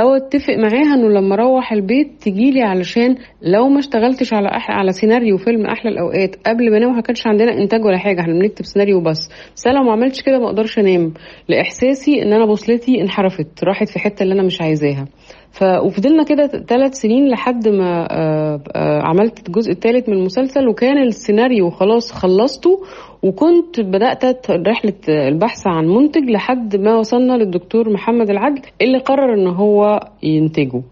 أو 0.00 0.14
أتفق 0.14 0.54
معاها 0.54 0.94
إنه 0.94 1.08
لما 1.08 1.34
أروح 1.34 1.72
البيت 1.72 2.08
تجيلي 2.20 2.62
علشان 2.62 3.16
لو 3.42 3.68
ما 3.68 3.78
اشتغلتش 3.78 4.34
على 4.34 4.48
أح... 4.48 4.70
على 4.70 4.92
سيناريو 4.92 5.36
فيلم 5.36 5.66
أحلى 5.66 5.90
الأوقات 5.90 6.36
قبل 6.46 6.70
ما 6.70 6.76
أنام 6.78 6.96
ما 6.96 7.00
كانش 7.00 7.26
عندنا 7.26 7.52
إنتاج 7.52 7.84
ولا 7.84 7.98
حاجة. 7.98 8.20
إحنا 8.20 8.32
بنكتب 8.32 8.64
سيناريو 8.64 9.00
بس. 9.00 9.28
بس 9.56 9.66
أنا 9.66 9.78
لو 9.78 9.84
ما 9.84 9.92
عملتش 9.92 10.22
كده 10.22 10.38
ما 10.38 10.46
أقدرش 10.46 10.78
أنام. 10.78 11.14
لإحساسي 11.48 12.22
إن 12.22 12.32
أنا 12.32 12.46
بوصلتي 12.46 13.00
انحرفت 13.00 13.64
راحت 13.64 13.88
في 13.88 13.98
حتة 13.98 14.22
اللي 14.22 14.34
أنا 14.34 14.42
مش 14.42 14.60
عايزاها. 14.60 15.06
ف 15.50 15.62
وفضلنا 15.62 16.22
كده 16.24 16.46
ثلاث 16.46 16.94
سنين 16.94 17.28
لحد 17.28 17.68
ما 17.68 18.06
آآ 18.10 18.60
آآ 18.76 19.02
عملت 19.02 19.48
الجزء 19.48 19.72
الثالث 19.72 20.08
من 20.08 20.14
المسلسل 20.14 20.68
وكان 20.68 20.98
السيناريو 21.02 21.70
خلاص 21.70 22.12
خلصته 22.12 22.80
وكنت 23.22 23.80
بدأت 23.80 24.50
رحلة 24.50 24.92
البحث 25.08 25.66
عن 25.66 25.86
منتج 25.88 26.30
لحد 26.30 26.76
ما 26.76 26.96
وصلنا 26.96 27.32
للدكتور 27.32 27.92
محمد 27.92 28.30
العدل 28.30 28.62
اللي 28.82 28.98
قرر 28.98 29.34
إن 29.34 29.46
هو 29.46 30.00
ينتجه. 30.22 30.82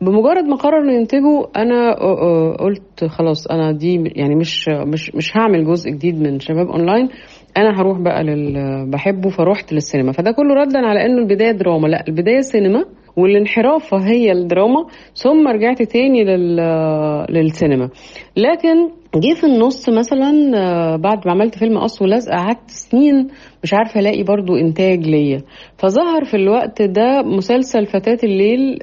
بمجرد 0.00 0.44
ما 0.44 0.56
قرر 0.56 0.78
إنه 0.82 0.92
ينتجه 0.92 1.46
أنا 1.56 1.92
قلت 2.56 3.04
خلاص 3.04 3.46
أنا 3.46 3.72
دي 3.72 4.12
يعني 4.16 4.34
مش 4.34 4.68
مش 4.68 5.14
مش 5.14 5.36
هعمل 5.36 5.64
جزء 5.64 5.90
جديد 5.90 6.20
من 6.20 6.40
شباب 6.40 6.68
أونلاين 6.68 7.08
أنا 7.56 7.80
هروح 7.80 7.98
بقى 7.98 8.24
لل 8.24 8.54
بحبه 8.90 9.28
فروحت 9.30 9.72
للسينما. 9.72 10.12
فده 10.12 10.30
كله 10.30 10.54
ردا 10.54 10.78
على 10.78 11.06
إنه 11.06 11.18
البداية 11.18 11.50
دراما. 11.52 11.88
لا 11.88 12.04
البداية 12.08 12.40
سينما 12.40 12.84
والانحراف 13.16 13.94
هي 13.94 14.32
الدراما 14.32 14.86
ثم 15.14 15.48
رجعت 15.48 15.82
تاني 15.82 16.24
لل... 16.24 16.56
للسينما. 17.30 17.88
لكن 18.36 18.88
جه 19.18 19.34
في 19.34 19.44
النص 19.46 19.88
مثلا 19.88 20.30
بعد 20.96 21.26
ما 21.26 21.32
عملت 21.32 21.58
فيلم 21.58 21.78
قص 21.78 22.02
ولزق 22.02 22.32
قعدت 22.32 22.70
سنين 22.70 23.28
مش 23.62 23.74
عارفة 23.74 24.00
ألاقي 24.00 24.22
برضو 24.22 24.56
إنتاج 24.56 25.06
ليا. 25.06 25.42
فظهر 25.78 26.24
في 26.24 26.34
الوقت 26.36 26.82
ده 26.82 27.22
مسلسل 27.22 27.86
فتاة 27.86 28.18
الليل 28.24 28.78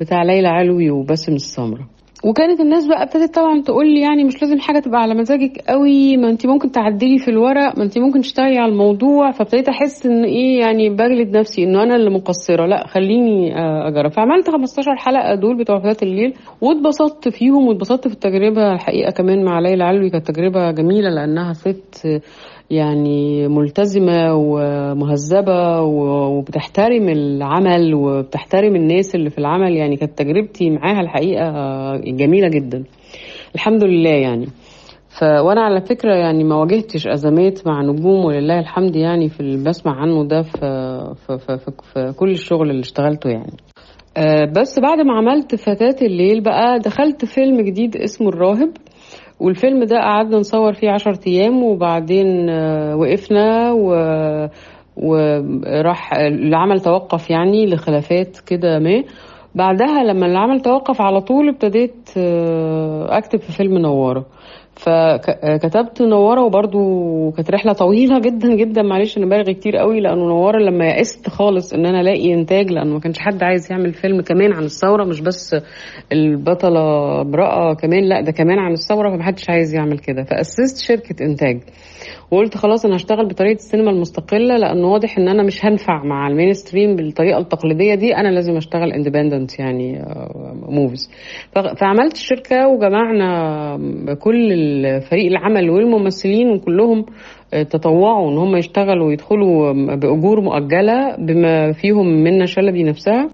بتاع 0.00 0.22
ليلى 0.22 0.48
علوي 0.48 0.90
وباسم 0.90 1.32
السمرة. 1.34 1.88
وكانت 2.24 2.60
الناس 2.60 2.86
بقى 2.86 3.02
ابتدت 3.02 3.34
طبعا 3.34 3.60
تقول 3.62 3.86
لي 3.94 4.00
يعني 4.00 4.24
مش 4.24 4.42
لازم 4.42 4.58
حاجة 4.58 4.78
تبقى 4.78 5.00
على 5.00 5.14
مزاجك 5.14 5.58
قوي 5.68 6.16
ما 6.16 6.30
انت 6.30 6.46
ممكن 6.46 6.70
تعدلي 6.70 7.18
في 7.18 7.28
الورق 7.30 7.78
ما 7.78 7.84
انت 7.84 7.98
ممكن 7.98 8.20
تشتغلي 8.20 8.58
على 8.58 8.72
الموضوع. 8.72 9.30
فابتديت 9.30 9.68
أحس 9.68 10.06
إن 10.06 10.24
إيه 10.24 10.60
يعني 10.60 10.90
بجلد 10.90 11.36
نفسي 11.36 11.64
إنه 11.64 11.82
أنا 11.82 11.96
اللي 11.96 12.10
مقصرة. 12.10 12.66
لا 12.66 12.86
خليني 12.86 13.54
أجرب. 13.88 14.10
فعملت 14.12 14.50
15 14.50 14.96
حلقة 14.96 15.34
دول 15.34 15.56
بتوع 15.58 15.78
فتاه 15.78 16.06
الليل 16.06 16.34
واتبسطت 16.60 17.28
فيهم 17.28 17.66
واتبسطت 17.68 18.08
في 18.08 18.14
التجربة 18.14 18.72
الحقيقة 18.72 19.10
كمان 19.10 19.44
مع 19.44 19.60
ليلى 19.60 19.84
علوي. 19.84 20.10
كانت 20.10 20.30
تجربة 20.30 20.70
جميلة 20.70 21.10
لأنها 21.10 21.52
ست 21.52 22.20
يعني 22.70 23.48
ملتزمة 23.48 24.34
ومهذبة 24.34 25.80
وبتحترم 25.82 27.08
العمل 27.08 27.94
وبتحترم 27.94 28.76
الناس 28.76 29.14
اللي 29.14 29.30
في 29.30 29.38
العمل. 29.38 29.76
يعني 29.76 29.96
كانت 29.96 30.18
تجربتي 30.18 30.70
معاها 30.70 31.00
الحقيقة 31.00 31.50
جميلة 31.96 32.48
جدا. 32.48 32.84
الحمد 33.54 33.84
لله 33.84 34.10
يعني. 34.10 34.46
ف 35.08 35.22
وأنا 35.22 35.60
على 35.60 35.80
فكرة 35.80 36.14
يعني 36.14 36.44
ما 36.44 36.56
واجهتش 36.56 37.06
أزمات 37.06 37.66
مع 37.66 37.82
نجوم 37.82 38.24
ولله 38.24 38.58
الحمد 38.60 38.96
يعني 38.96 39.28
في 39.28 39.40
اللي 39.40 39.64
بسمع 39.64 39.92
عنه 40.00 40.24
ده 40.24 40.42
في, 40.42 40.58
في, 41.26 41.38
في, 41.38 41.58
في, 41.58 41.70
في 41.94 42.12
كل 42.18 42.30
الشغل 42.30 42.70
اللي 42.70 42.80
اشتغلته 42.80 43.30
يعني. 43.30 43.52
أه 44.16 44.44
بس 44.56 44.78
بعد 44.80 44.98
ما 45.00 45.12
عملت 45.16 45.54
فتاة 45.54 45.96
الليل 46.06 46.40
بقى 46.40 46.78
دخلت 46.78 47.24
فيلم 47.24 47.60
جديد 47.60 47.96
اسمه 47.96 48.28
الراهب. 48.28 48.70
والفيلم 49.40 49.84
ده 49.84 49.96
قعدنا 49.96 50.38
نصور 50.38 50.72
فيه 50.72 50.90
عشر 50.90 51.16
أيام 51.26 51.62
وبعدين 51.62 52.50
وقفنا 52.94 53.72
و 53.72 53.88
وراح 54.96 56.14
العمل 56.14 56.80
توقف 56.80 57.30
يعني 57.30 57.66
لخلافات 57.66 58.38
كده 58.46 58.78
ما. 58.78 59.02
بعدها 59.54 60.02
لما 60.04 60.26
العمل 60.26 60.60
توقف 60.60 61.00
على 61.00 61.20
طول 61.20 61.48
ابتديت 61.48 62.10
آه، 62.16 63.18
أكتب 63.18 63.38
في 63.40 63.52
فيلم 63.52 63.78
نوارة. 63.78 64.26
فكتبت 64.84 66.02
نوارة 66.02 66.44
وبرضو 66.44 67.30
كانت 67.30 67.50
رحلة 67.50 67.72
طويلة 67.72 68.18
جدا 68.18 68.54
جدا 68.54 68.82
معلش 68.82 69.18
أنا 69.18 69.26
بالغ 69.26 69.52
كتير 69.52 69.76
قوي 69.76 70.00
لأنه 70.00 70.24
نوارة 70.28 70.58
لما 70.58 70.86
يأست 70.86 71.28
خالص 71.28 71.72
إن 71.72 71.86
أنا 71.86 72.00
ألاقي 72.00 72.34
إنتاج 72.34 72.70
لأنه 72.70 72.92
ما 72.94 73.00
كانش 73.00 73.18
حد 73.18 73.42
عايز 73.42 73.72
يعمل 73.72 73.92
فيلم 73.92 74.20
كمان 74.20 74.52
عن 74.52 74.64
الثورة 74.64 75.04
مش 75.04 75.20
بس 75.20 75.56
البطلة 76.12 77.20
امرأة 77.20 77.74
كمان 77.74 78.04
لأ 78.08 78.20
ده 78.20 78.32
كمان 78.32 78.58
عن 78.58 78.72
الثورة 78.72 79.10
فمحدش 79.16 79.50
عايز 79.50 79.74
يعمل 79.74 79.98
كده. 79.98 80.22
فأسست 80.24 80.78
شركة 80.88 81.24
إنتاج. 81.24 81.60
وقلت 82.30 82.56
خلاص 82.56 82.84
أنا 82.84 82.96
هشتغل 82.96 83.28
بطريقة 83.28 83.54
السينما 83.54 83.90
المستقلة 83.90 84.56
لأنه 84.56 84.86
واضح 84.88 85.18
إن 85.18 85.28
أنا 85.28 85.42
مش 85.42 85.64
هنفع 85.64 86.04
مع 86.04 86.28
ال 86.28 86.52
mainstream 86.52 86.96
بالطريقة 86.96 87.38
التقليدية 87.38 87.94
دي 87.94 88.16
أنا 88.16 88.28
لازم 88.28 88.56
أشتغل 88.56 88.92
independent 88.92 89.58
يعني 89.58 90.04
movies 90.68 91.10
فعملت 91.80 92.14
الشركة 92.14 92.68
وجمعنا 92.68 93.76
كل 94.20 94.52
فريق 95.10 95.26
العمل 95.26 95.70
والممثلين 95.70 96.50
وكلهم 96.50 97.04
تطوعوا 97.70 98.30
إن 98.32 98.36
هم 98.38 98.56
يشتغلوا 98.56 99.06
ويدخلوا 99.06 99.72
بأجور 99.96 100.40
مؤجلة 100.40 101.16
بما 101.18 101.72
فيهم 101.72 102.06
منة 102.06 102.46
شلبي 102.46 102.82
نفسها. 102.82 103.28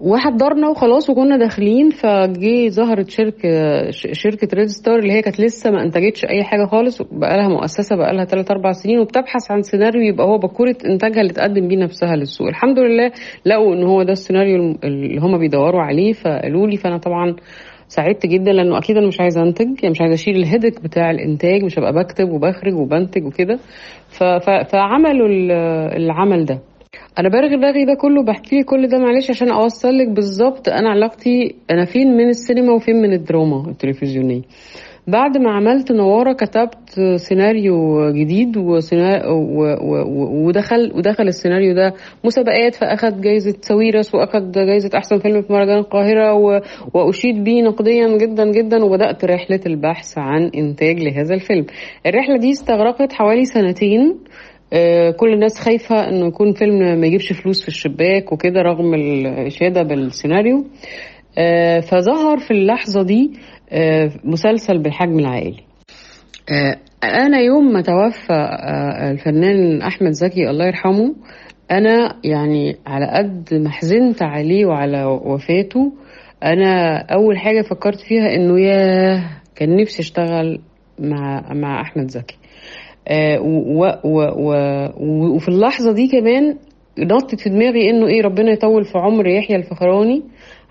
وحضرنا 0.00 0.68
وخلاص 0.68 1.10
وكنا 1.10 1.36
داخلين 1.36 1.90
فجأة 1.90 2.70
ظهرت 2.70 3.10
شركة 3.10 3.48
شركة 3.90 4.48
ريد 4.54 4.66
ستار 4.66 4.98
اللي 4.98 5.12
هي 5.12 5.22
كانت 5.22 5.40
لسه 5.40 5.70
ما 5.70 5.82
انتجتش 5.82 6.24
أي 6.24 6.44
حاجة 6.44 6.64
خالص 6.66 7.02
بقى 7.02 7.36
لها 7.36 7.48
مؤسسة 7.48 7.96
بقى 7.96 8.14
لها 8.14 8.24
3 8.24 8.52
4 8.52 8.72
سنين 8.72 8.98
وبتبحث 8.98 9.50
عن 9.50 9.62
سيناريو 9.62 10.02
يبقى 10.02 10.26
هو 10.26 10.38
باكورة 10.38 10.76
إنتاجها 10.86 11.20
اللي 11.20 11.32
تقدم 11.32 11.68
بيه 11.68 11.76
نفسها 11.76 12.16
للسوق. 12.16 12.48
الحمد 12.48 12.78
لله 12.78 13.10
لقوا 13.46 13.74
إن 13.74 13.82
هو 13.82 14.02
ده 14.02 14.12
السيناريو 14.12 14.76
اللي 14.84 15.18
هم 15.20 15.38
بيدوروا 15.38 15.82
عليه 15.82 16.12
فقالوا 16.12 16.66
لي 16.66 16.76
فأنا 16.76 16.98
طبعا 16.98 17.36
سعدت 17.88 18.26
جدا 18.26 18.52
لأنه 18.52 18.78
أكيد 18.78 18.96
أنا 18.96 19.06
مش 19.06 19.20
عايزة 19.20 19.42
أنتج 19.42 19.66
يعني 19.82 19.90
مش 19.90 20.00
عايزة 20.00 20.14
أشيل 20.14 20.36
ال 20.36 20.41
headache 20.41 20.82
بتاع 20.82 21.10
الإنتاج 21.10 21.62
مش 21.64 21.78
هبقى 21.78 21.92
بكتب 21.92 22.28
وبخرج 22.30 22.74
وبنتج 22.74 23.24
وكده. 23.24 23.58
فعملوا 24.72 25.28
العمل 25.96 26.44
ده. 26.44 26.58
أنا 27.18 27.28
برغي 27.28 27.54
الرغي 27.54 27.84
ده 27.84 27.94
كله 27.94 28.22
بحكي 28.24 28.62
كل 28.62 28.88
ده 28.88 28.98
معلش 28.98 29.30
عشان 29.30 29.48
أوصل 29.50 29.98
لك 29.98 30.08
بالظبط 30.08 30.68
أنا 30.68 30.90
علاقتي 30.90 31.54
أنا 31.70 31.84
فين 31.84 32.16
من 32.16 32.28
السينما 32.28 32.72
وفين 32.72 32.96
من 32.96 33.12
الدراما 33.12 33.70
التلفزيونية. 33.70 34.42
بعد 35.06 35.38
ما 35.38 35.50
عملت 35.50 35.92
نوارة 35.92 36.32
كتبت 36.32 37.00
سيناريو 37.16 38.10
جديد 38.10 38.56
ودخل 40.46 40.92
ودخل 40.94 41.28
السيناريو 41.28 41.74
ده 41.74 41.94
مسابقات 42.24 42.74
فأخد 42.74 43.20
جايزة 43.20 43.54
ساويرس 43.60 44.14
وأخد 44.14 44.52
جايزة 44.52 44.90
أحسن 44.98 45.18
فيلم 45.18 45.42
في 45.42 45.52
مهرجان 45.52 45.78
القاهرة 45.78 46.32
وأشيد 46.94 47.44
بيه 47.44 47.62
نقديا 47.62 48.16
جدا 48.16 48.50
جدا 48.50 48.84
وبدأت 48.84 49.24
رحلة 49.24 49.60
البحث 49.66 50.18
عن 50.18 50.50
إنتاج 50.56 51.00
لهذا 51.02 51.34
الفيلم. 51.34 51.66
الرحلة 52.06 52.36
دي 52.36 52.50
استغرقت 52.50 53.12
حوالي 53.12 53.44
سنتين. 53.44 54.18
كل 55.16 55.32
الناس 55.32 55.60
خايفة 55.60 56.08
إنه 56.08 56.26
يكون 56.26 56.52
فيلم 56.52 57.00
ما 57.00 57.06
يجيبش 57.06 57.32
فلوس 57.32 57.62
في 57.62 57.68
الشباك 57.68 58.32
وكده 58.32 58.60
رغم 58.62 58.94
الإشادة 58.94 59.82
بالسيناريو. 59.82 60.64
فظهر 61.82 62.38
في 62.38 62.50
اللحظة 62.50 63.02
دي 63.02 63.30
مسلسل 64.24 64.78
بالحجم 64.82 65.18
العائلي. 65.18 65.60
أنا 67.04 67.38
يوم 67.40 67.72
ما 67.72 67.80
توفى 67.80 68.48
الفنان 69.10 69.82
أحمد 69.82 70.10
زكي 70.10 70.50
الله 70.50 70.66
يرحمه 70.66 71.14
أنا 71.70 72.16
يعني 72.24 72.76
على 72.86 73.06
قد 73.06 73.54
ما 73.54 73.70
حزنت 73.70 74.22
عليه 74.22 74.66
وعلى 74.66 75.04
وفاته 75.04 75.92
أنا 76.44 76.96
أول 76.98 77.38
حاجة 77.38 77.62
فكرت 77.62 78.00
فيها 78.00 78.34
إنه 78.34 78.60
ياه 78.60 79.24
كان 79.56 79.76
نفسي 79.76 80.02
أشتغل 80.02 80.60
مع 80.98 81.52
مع 81.52 81.80
أحمد 81.80 82.10
زكي. 82.10 82.36
آه 83.08 83.40
و 83.40 83.84
و 84.04 84.20
و 84.36 84.54
وفي 85.34 85.48
اللحظة 85.48 85.92
دي 85.92 86.08
كمان 86.08 86.56
نطت 86.98 87.40
في 87.40 87.50
دماغي 87.50 87.90
إنه 87.90 88.06
إيه 88.06 88.22
ربنا 88.22 88.52
يطول 88.52 88.84
في 88.84 88.98
عمر 88.98 89.26
يحيى 89.26 89.56
الفخراني 89.56 90.22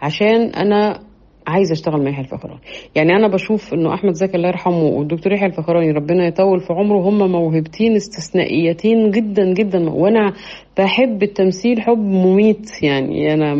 عشان 0.01 0.41
أنا 0.49 0.99
عايزة 1.47 1.73
أشتغل 1.73 2.03
مع 2.03 2.09
يحيى 2.09 2.23
الفخراني. 2.23 2.59
يعني 2.95 3.15
أنا 3.15 3.27
بشوف 3.27 3.73
إنه 3.73 3.93
أحمد 3.93 4.13
زكي 4.13 4.37
الله 4.37 4.47
يرحمه 4.47 4.83
والدكتور 4.83 5.33
يحيى 5.33 5.47
الفخراني 5.47 5.91
ربنا 5.91 6.27
يطول 6.27 6.59
في 6.59 6.73
عمره 6.73 7.09
هم 7.09 7.31
موهبتين 7.31 7.95
استثنائيتين 7.95 9.11
جدا 9.11 9.53
جدا 9.53 9.89
وأنا 9.89 10.33
بحب 10.77 11.23
التمثيل 11.23 11.81
حب 11.81 11.97
مميت. 11.97 12.83
يعني 12.83 13.33
أنا 13.33 13.53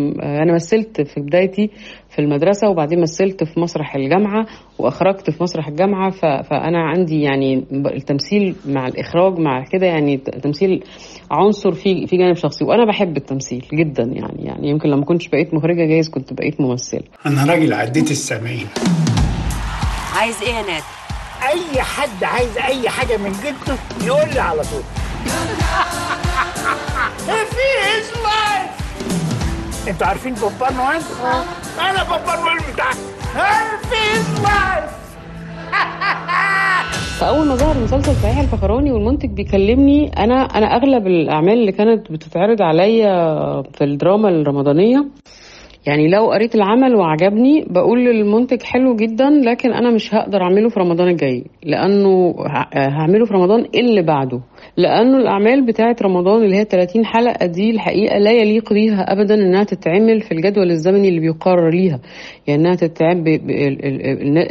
أنا 0.43 0.53
مثلت 0.53 1.01
في 1.01 1.21
بدايتي 1.21 1.69
في 2.13 2.19
المدرسة 2.19 2.69
وبعدين 2.69 3.01
مثلت 3.01 3.43
في 3.43 3.59
مسرح 3.59 3.95
الجامعة 3.95 4.45
وأخرجت 4.79 5.29
في 5.29 5.43
مسرح 5.43 5.67
الجامعة 5.67 6.09
فأنا 6.41 6.83
عندي 6.83 7.21
يعني 7.21 7.65
التمثيل 7.71 8.55
مع 8.65 8.87
الإخراج 8.87 9.39
مع 9.39 9.63
كده 9.63 9.85
يعني 9.85 10.17
تمثيل 10.17 10.83
عنصر 11.31 11.71
في 11.71 12.07
في 12.07 12.17
جانب 12.17 12.35
شخصي 12.35 12.65
وأنا 12.65 12.85
بحب 12.85 13.17
التمثيل 13.17 13.65
جدا 13.73 14.03
يعني 14.03 14.45
يعني 14.45 14.69
يمكن 14.69 14.89
لما 14.89 15.05
كنتش 15.05 15.27
بقيت 15.27 15.53
مخرجة 15.53 15.85
جايز 15.85 16.09
كنت 16.09 16.33
بقيت 16.33 16.61
ممثلة. 16.61 17.03
أنا 17.25 17.45
راجل 17.45 17.73
عديت 17.73 18.11
السبعين. 18.11 18.67
عايز 20.15 20.41
إيه 20.43 20.53
يا 20.53 20.61
نادي؟ 20.61 20.83
أي 21.43 21.81
حد 21.81 22.23
عايز 22.23 22.57
أي 22.57 22.89
حاجة 22.89 23.17
من 23.17 23.31
جدته 23.31 23.77
يقول 24.07 24.33
لي 24.33 24.39
على 24.39 24.61
طول. 24.61 24.83
أنتوا 29.87 30.07
عارفين 30.07 30.33
بابا 30.33 30.73
نويل؟ 30.73 31.01
أنا 31.79 32.03
بابا 32.03 32.41
نويل 32.41 32.73
بتاعك. 32.73 32.95
هيرفيز 33.35 34.41
لايف 34.43 35.03
فاول 37.19 37.47
ما 37.47 37.55
ظهر 37.55 37.83
مسلسل 37.83 38.15
يحيى 38.15 38.39
الفخراني 38.39 38.91
والمنتج 38.91 39.29
بيكلمني. 39.29 40.11
أنا 40.17 40.35
أنا 40.43 40.65
أغلب 40.65 41.07
الأعمال 41.07 41.53
اللي 41.53 41.71
كانت 41.71 42.11
بتتعرض 42.11 42.61
عليا 42.61 43.13
في 43.73 43.83
الدراما 43.83 44.29
الرمضانية 44.29 45.05
يعني 45.87 46.07
لو 46.09 46.31
قريت 46.31 46.55
العمل 46.55 46.95
وعجبني 46.95 47.65
بقول 47.69 47.99
للمنتج 48.05 48.61
حلو 48.63 48.95
جدا 48.95 49.29
لكن 49.29 49.73
أنا 49.73 49.91
مش 49.91 50.13
هقدر 50.15 50.41
أعمله 50.41 50.69
في 50.69 50.79
رمضان 50.79 51.07
الجاي 51.07 51.43
لأنه 51.63 52.35
هعمله 52.73 53.25
في 53.25 53.33
رمضان 53.33 53.65
اللي 53.75 54.01
بعده. 54.01 54.41
لأنه 54.77 55.17
الأعمال 55.17 55.65
بتاعه 55.65 55.95
رمضان 56.01 56.43
اللي 56.43 56.55
هي 56.57 56.63
30 56.63 57.05
حلقة 57.05 57.45
دي 57.45 57.69
الحقيقة 57.71 58.17
لا 58.17 58.31
يليق 58.31 58.73
بيها 58.73 59.01
ابدا 59.13 59.35
إنها 59.35 59.63
تتعمل 59.63 60.21
في 60.21 60.31
الجدول 60.31 60.71
الزمني 60.71 61.09
اللي 61.09 61.19
بيقرر 61.19 61.69
ليها 61.69 61.99
يعني 62.47 62.61
إنها 62.61 62.75
تتعمل. 62.75 63.39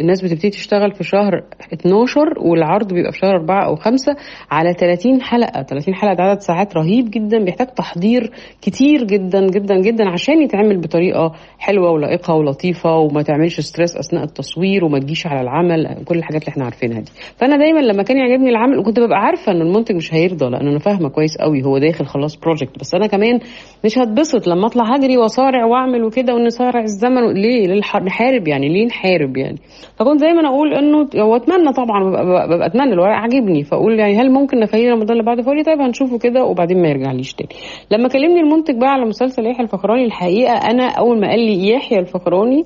الناس 0.00 0.22
بتبتدي 0.24 0.50
تشتغل 0.50 0.92
في 0.92 1.04
شهر 1.04 1.42
12 1.72 2.20
والعرض 2.40 2.94
بيبقى 2.94 3.12
في 3.12 3.18
شهر 3.18 3.36
4 3.36 3.66
أو 3.66 3.76
5 3.76 4.16
على 4.50 4.72
30 4.74 5.22
حلقة 5.22 5.62
30 5.62 5.94
حلقة 5.94 6.14
ده 6.14 6.22
عدد 6.24 6.40
ساعات 6.40 6.76
رهيب 6.76 7.10
جدا 7.10 7.44
بيحتاج 7.44 7.66
تحضير 7.66 8.30
كتير 8.62 9.04
جدا 9.04 9.46
جدا 9.46 9.80
جدا 9.80 10.08
عشان 10.10 10.42
يتعمل 10.42 10.80
بطريقة 10.80 11.32
حلوة 11.58 11.90
ولائقة 11.90 12.34
ولطيفة 12.34 12.96
وما 12.98 13.22
تعملش 13.22 13.60
ستريس 13.60 13.96
أثناء 13.96 14.24
التصوير 14.24 14.84
وما 14.84 14.98
تجيش 14.98 15.26
على 15.26 15.40
العمل 15.40 16.04
كل 16.04 16.18
الحاجات 16.18 16.40
اللي 16.42 16.50
إحنا 16.52 16.64
عارفينها 16.64 17.00
دي 17.00 17.10
فأنا 17.36 17.56
دايما 17.56 17.80
لما 17.80 18.02
كان 18.02 18.16
يعجبني 18.18 18.50
العمل 18.50 18.78
وكنت 18.78 19.00
ببقى 19.00 19.18
عارفة 19.18 19.52
ان 19.52 19.60
المنتج 19.60 19.96
مش 20.02 20.14
هيرضى 20.14 20.46
لأن 20.50 20.68
أنا 20.68 20.78
فاهمة 20.78 21.08
كويس 21.08 21.36
قوي 21.40 21.64
هو 21.64 21.78
داخل 21.78 22.06
خلاص 22.06 22.36
بروجكت 22.36 22.78
بس 22.80 22.94
أنا 22.94 23.06
كمان 23.06 23.40
مش 23.84 23.98
هتبسط 23.98 24.46
لما 24.48 24.66
أطلع 24.66 24.94
هجري 24.94 25.16
وأصارع 25.18 25.64
وأعمل 25.64 26.04
وكده 26.04 26.34
ونصارع 26.34 26.80
الزمن. 26.82 27.32
ليه؟ 27.34 27.80
نحارب 28.04 28.48
يعني 28.48 28.68
ليه 28.68 28.86
نحارب 28.86 29.36
يعني؟ 29.36 29.58
فكنت 29.96 30.20
دايما 30.20 30.48
أقول 30.48 30.74
إنه 30.74 31.08
هو 31.16 31.36
أتمنى 31.36 31.72
طبعا 31.72 32.04
ببقى, 32.10 32.66
أتمنى 32.66 32.92
الورق 32.92 33.14
عاجبني. 33.16 33.64
فأقول 33.64 33.98
يعني 33.98 34.16
هل 34.16 34.32
ممكن 34.32 34.60
نخليه 34.60 34.90
رمضان 34.90 35.10
اللي 35.12 35.22
بعده 35.22 35.42
فقول 35.42 35.64
طيب 35.64 35.80
هنشوفه 35.80 36.18
كده 36.18 36.44
وبعدين 36.44 36.82
ما 36.82 36.88
يرجعليش 36.88 37.34
تاني. 37.34 37.50
لما 37.90 38.08
كلمني 38.08 38.40
المنتج 38.40 38.76
بقى 38.80 38.88
على 38.90 39.04
مسلسل 39.04 39.46
يحيى 39.46 39.64
الفخراني 39.64 40.04
الحقيقة 40.04 40.52
أنا 40.52 40.84
أول 40.98 41.20
ما 41.20 41.28
قال 41.28 41.40
لي 41.40 41.68
يحيى 41.68 41.98
الفخراني 41.98 42.64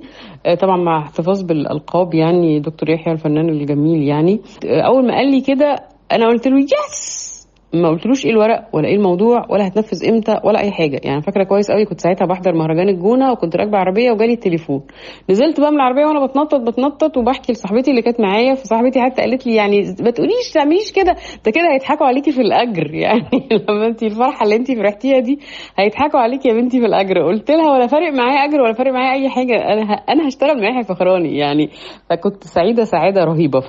طبعا 0.60 0.76
مع 0.76 0.98
احتفاظ 1.02 1.42
بالألقاب 1.42 2.14
يعني 2.14 2.60
دكتور 2.60 2.90
يحيى 2.90 3.12
الفنان 3.12 3.48
الجميل 3.48 4.02
يعني 4.02 4.40
أول 4.64 5.06
ما 5.06 5.14
قال 5.14 5.30
لي 5.30 5.40
كده 5.40 5.76
أنا 6.12 6.26
قلت 6.26 6.48
له 6.48 6.58
يس 6.58 7.25
ما 7.74 7.88
قلتلوش 7.88 8.26
إيه 8.26 8.30
الورق 8.30 8.68
ولا 8.72 8.88
إيه 8.88 8.96
الموضوع 8.96 9.46
ولا 9.50 9.66
هتنفذ 9.66 10.08
إمتى 10.08 10.40
ولا 10.44 10.60
أي 10.60 10.70
حاجة. 10.70 11.00
يعني 11.04 11.22
فاكرة 11.22 11.44
كويس 11.44 11.70
قوي 11.70 11.84
كنت 11.84 12.00
ساعتها 12.00 12.26
بحضر 12.26 12.54
مهرجان 12.54 12.88
الجونة 12.88 13.32
وكنت 13.32 13.56
راكبة 13.56 13.78
عربية 13.78 14.10
وجالي 14.10 14.32
التليفون. 14.32 14.82
نزلت 15.30 15.60
بقى 15.60 15.70
من 15.70 15.76
العربية 15.76 16.04
وأنا 16.06 16.26
بتنطط 16.26 16.60
بتنطط 16.60 17.16
وبحكي 17.16 17.52
لصاحبتي 17.52 17.90
اللي 17.90 18.02
كانت 18.02 18.20
معايا 18.20 18.54
فصاحبتي 18.54 19.00
حتى 19.00 19.22
قالت 19.22 19.46
لي 19.46 19.54
يعني 19.54 19.80
ما 20.00 20.10
تقوليش 20.10 20.52
تعمليش 20.54 20.92
كده. 20.92 21.16
ده 21.44 21.50
كده 21.50 21.72
هيضحكوا 21.72 22.06
عليكي 22.06 22.32
في 22.32 22.40
الأجر. 22.40 22.94
يعني 23.06 23.48
لما 23.68 23.86
انت 23.86 24.02
الفرحة 24.02 24.44
اللي 24.44 24.56
انت 24.56 24.72
فرحتيها 24.72 25.18
دي 25.18 25.38
هيضحكوا 25.78 26.20
عليكي 26.20 26.48
يا 26.48 26.54
بنتي 26.54 26.80
في 26.80 26.86
الأجر. 26.86 27.22
قلت 27.22 27.50
لها 27.50 27.72
ولا 27.72 27.86
فارق 27.86 28.12
معايا 28.12 28.38
أجر 28.44 28.60
ولا 28.60 28.72
فارق 28.72 28.92
معايا 28.92 29.22
أي 29.22 29.28
حاجة. 29.28 29.54
أنا. 29.54 29.82
أنا 29.92 30.28
هشتغل 30.28 30.62
مع 30.62 30.68
يحيى 30.68 30.84
فخراني 30.84 31.38
يعني. 31.38 31.70
فكنت 32.10 32.44
سعيدة 32.44 32.84
سعادة 32.84 33.24
رهيبة. 33.24 33.60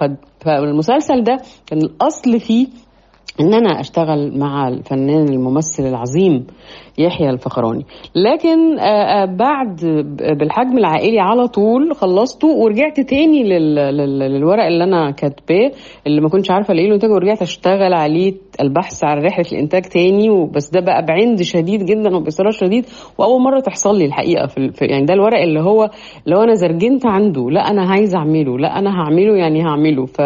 فالمسلسل 0.45 1.23
ده 1.23 1.38
كان 1.67 1.79
الأصل 1.79 2.39
فيه 2.39 2.67
ان 3.39 3.54
أنا 3.54 3.80
أشتغل 3.80 4.39
مع 4.39 4.67
الفنان 4.67 5.30
الممثل 5.30 5.84
العظيم 5.84 6.47
يحيى 6.97 7.29
الفخراني. 7.29 7.86
لكن 8.15 8.79
آه، 8.79 8.83
آه، 8.83 9.25
بعد 9.25 9.75
بالحجم 10.39 10.77
العائلي 10.77 11.19
على 11.19 11.47
طول 11.47 11.95
خلصته 11.95 12.47
ورجعت 12.47 12.99
تاني 12.99 13.43
لل- 13.43 13.75
لل- 13.75 14.19
للورق 14.19 14.65
اللي 14.65 14.83
أنا 14.83 15.12
كاتباه 15.12 15.71
اللي 16.07 16.21
ما 16.21 16.29
كنتش 16.29 16.51
عارفة 16.51 16.71
ألاقيه 16.73 16.88
الانتاج 16.88 17.12
ورجعت 17.12 17.41
أشتغل 17.41 17.93
عليه 17.93 18.33
البحث 18.62 19.03
عن 19.03 19.17
رحلة 19.23 19.45
الإنتاج 19.51 19.81
تاني 19.81 20.29
وبس 20.29 20.69
ده 20.69 20.79
بقى 20.79 21.05
بعند 21.05 21.41
شديد 21.41 21.86
جدا 21.86 22.15
وبإصرار 22.15 22.51
شديد 22.51 22.86
وأول 23.17 23.41
مرة 23.41 23.60
تحصل 23.60 23.97
لي 23.97 24.05
الحقيقة 24.05 24.47
في 24.47 24.71
في- 24.71 24.86
يعني 24.86 25.05
ده 25.05 25.13
الورق 25.13 25.41
اللي 25.41 25.60
هو 25.62 25.89
لو 26.25 26.43
أنا 26.43 26.53
زرجنت 26.53 27.05
عنده 27.05 27.49
لا 27.49 27.62
أنا 27.62 27.81
عايزه 27.89 28.17
أعمله 28.17 28.57
لا 28.57 28.79
أنا 28.79 28.89
هعمله 28.89 29.36
يعني 29.36 29.63
هعمله. 29.63 30.05
ف 30.05 30.21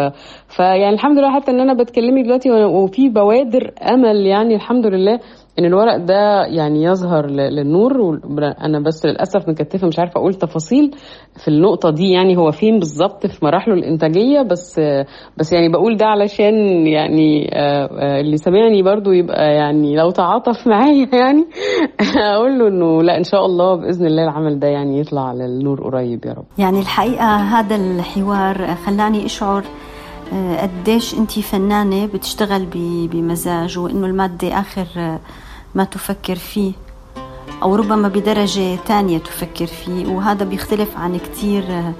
فيعني 0.56 0.94
الحمد 0.94 1.18
لله 1.18 1.34
حتى 1.34 1.50
إن 1.50 1.60
أنا 1.60 1.74
بتكلمي 1.74 2.22
دلوقتي 2.22 2.50
وفي 2.50 3.08
بوادر 3.08 3.70
أمل 3.94 4.26
يعني 4.26 4.54
الحمد 4.54 4.86
لله 4.86 5.20
إن 5.58 5.64
الورق 5.64 5.96
ده 5.96 6.44
يعني 6.46 6.82
يظهر 6.82 7.26
للنور 7.26 8.20
أنا 8.64 8.80
بس 8.80 9.06
للأسف 9.06 9.48
مكتفة 9.48 9.86
مش 9.86 9.98
عارفة 9.98 10.20
أقول 10.20 10.34
تفاصيل 10.34 10.90
في 11.44 11.48
النقطة 11.48 11.90
دي 11.90 12.10
يعني 12.10 12.36
هو 12.36 12.50
فين 12.50 12.78
بالظبط 12.78 13.26
في 13.26 13.44
مراحله 13.44 13.74
الإنتاجية 13.74 14.42
بس 14.42 14.80
بس 15.36 15.52
يعني 15.52 15.68
بقول 15.68 15.96
ده 15.96 16.06
علشان 16.06 16.86
يعني 16.86 17.50
آه، 17.54 17.84
آه، 17.84 18.20
اللي 18.20 18.36
سامعني 18.36 18.82
برضو 18.82 19.12
يبقى 19.12 19.54
يعني 19.54 19.96
لو 19.96 20.10
تعاطف 20.10 20.66
معايا 20.72 21.08
يعني 21.12 21.44
أقول 22.34 22.58
له 22.58 22.68
إنه 22.68 23.02
لا 23.02 23.18
إن 23.18 23.24
شاء 23.24 23.46
الله 23.46 23.74
بإذن 23.74 24.06
الله 24.06 24.24
العمل 24.24 24.58
ده 24.58 24.68
يعني 24.68 25.00
يطلع 25.00 25.32
للنور 25.32 25.80
قريب 25.84 26.24
يا 26.24 26.32
رب. 26.32 26.44
يعني 26.58 26.80
الحقيقة 26.80 27.36
هذا 27.36 27.76
الحوار 27.76 28.74
خلاني 28.74 29.26
أشعر 29.26 29.64
آه، 30.32 30.62
قديش 30.62 31.14
أنت 31.14 31.38
فنانة 31.38 32.06
بتشتغل 32.06 32.66
بمزاج 33.12 33.78
وإنه 33.78 34.06
المادة 34.06 34.60
آخر 34.60 34.86
آه، 34.96 35.20
ما 35.74 35.84
تفكر 35.84 36.36
فيه 36.36 36.72
أو 37.62 37.74
ربما 37.74 38.08
بدرجة 38.08 38.76
تانية 38.86 39.18
تفكر 39.18 39.66
فيه 39.66 40.06
وهذا 40.06 40.44
بيختلف 40.44 40.96
عن 40.96 41.18
كتير 41.18 41.64
آه، 41.70 41.92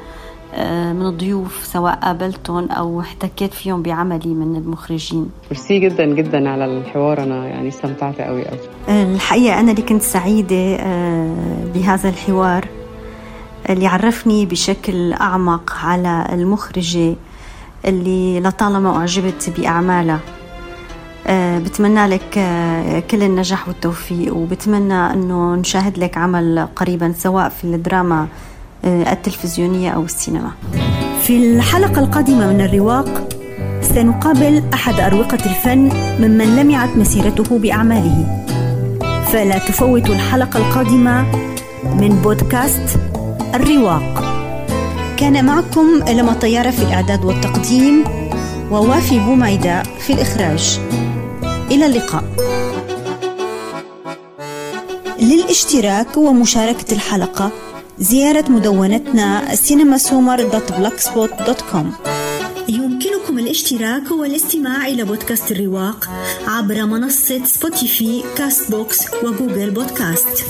آه، 0.54 0.92
من 0.92 1.06
الضيوف 1.06 1.64
سواء 1.64 1.94
قابلتهم 1.94 2.70
أو 2.70 3.00
احتكيت 3.00 3.54
فيهم 3.54 3.82
بعملي 3.82 4.28
من 4.34 4.56
المخرجين. 4.56 5.30
ميرسي 5.50 5.78
جدا 5.78 6.04
جدا 6.04 6.48
على 6.48 6.64
الحوار 6.64 7.22
أنا 7.22 7.46
يعني 7.46 7.68
استمتعت 7.68 8.20
قوي 8.20 8.44
قوي 8.46 8.58
الحقيقة 8.88 9.60
أنا 9.60 9.70
اللي 9.70 9.82
كنت 9.82 10.02
سعيدة 10.02 10.76
آه، 10.76 11.64
بهذا 11.74 12.08
الحوار 12.08 12.68
اللي 13.70 13.86
عرفني 13.86 14.46
بشكل 14.46 15.12
أعمق 15.12 15.72
على 15.82 16.26
المخرجة 16.32 17.14
اللي 17.84 18.40
لطالما 18.40 18.96
أعجبت 18.96 19.52
بأعمالها. 19.58 20.14
آه، 20.14 20.41
بتمنى 21.34 22.06
لك 22.06 22.38
آه، 22.38 23.00
كل 23.00 23.22
النجاح 23.22 23.68
والتوفيق 23.68 24.36
وبتمنى 24.36 24.94
أنه 24.94 25.54
نشاهد 25.54 25.98
لك 25.98 26.18
عمل 26.18 26.68
قريبا 26.76 27.14
سواء 27.18 27.48
في 27.48 27.64
الدراما 27.64 28.26
آه، 28.84 29.12
التلفزيونية 29.12 29.90
أو 29.90 30.02
السينما. 30.02 30.50
في 31.22 31.36
الحلقة 31.36 31.98
القادمة 32.00 32.52
من 32.52 32.60
الرواق 32.60 33.28
سنقابل 33.82 34.62
أحد 34.74 35.00
أروقة 35.00 35.38
الفن 35.46 35.78
ممن 36.20 36.56
لمعت 36.56 36.96
مسيرته 36.96 37.58
بأعماله. 37.58 38.44
فلا 39.32 39.58
تفوتوا 39.58 40.14
الحلقة 40.14 40.58
القادمة 40.58 41.22
من 41.84 42.20
بودكاست 42.24 42.98
الرواق. 43.54 44.24
كان 45.16 45.44
معكم 45.44 45.86
لما 46.08 46.32
طيارة 46.32 46.70
في 46.70 46.82
الإعداد 46.82 47.24
والتقديم 47.24 48.04
ووافي 48.70 49.18
بوميدة 49.18 49.82
في 49.82 50.12
الإخراج. 50.12 50.80
إلى 51.70 51.86
اللقاء. 51.86 52.24
للاشتراك 55.20 56.16
ومشاركة 56.16 56.92
الحلقة 56.92 57.50
زيارة 57.98 58.44
مدونتنا 58.50 59.54
cinemasummer.blogspot.com 59.54 61.86
يمكنكم 62.68 63.38
الاشتراك 63.38 64.10
والاستماع 64.10 64.86
إلى 64.86 65.04
بودكاست 65.04 65.52
الرواق 65.52 66.08
عبر 66.46 66.86
منصة 66.86 67.44
سبوتيفي 67.44 68.22
كاست 68.36 68.70
بوكس 68.70 68.98
وجوجل 69.24 69.70
بودكاست 69.70 70.44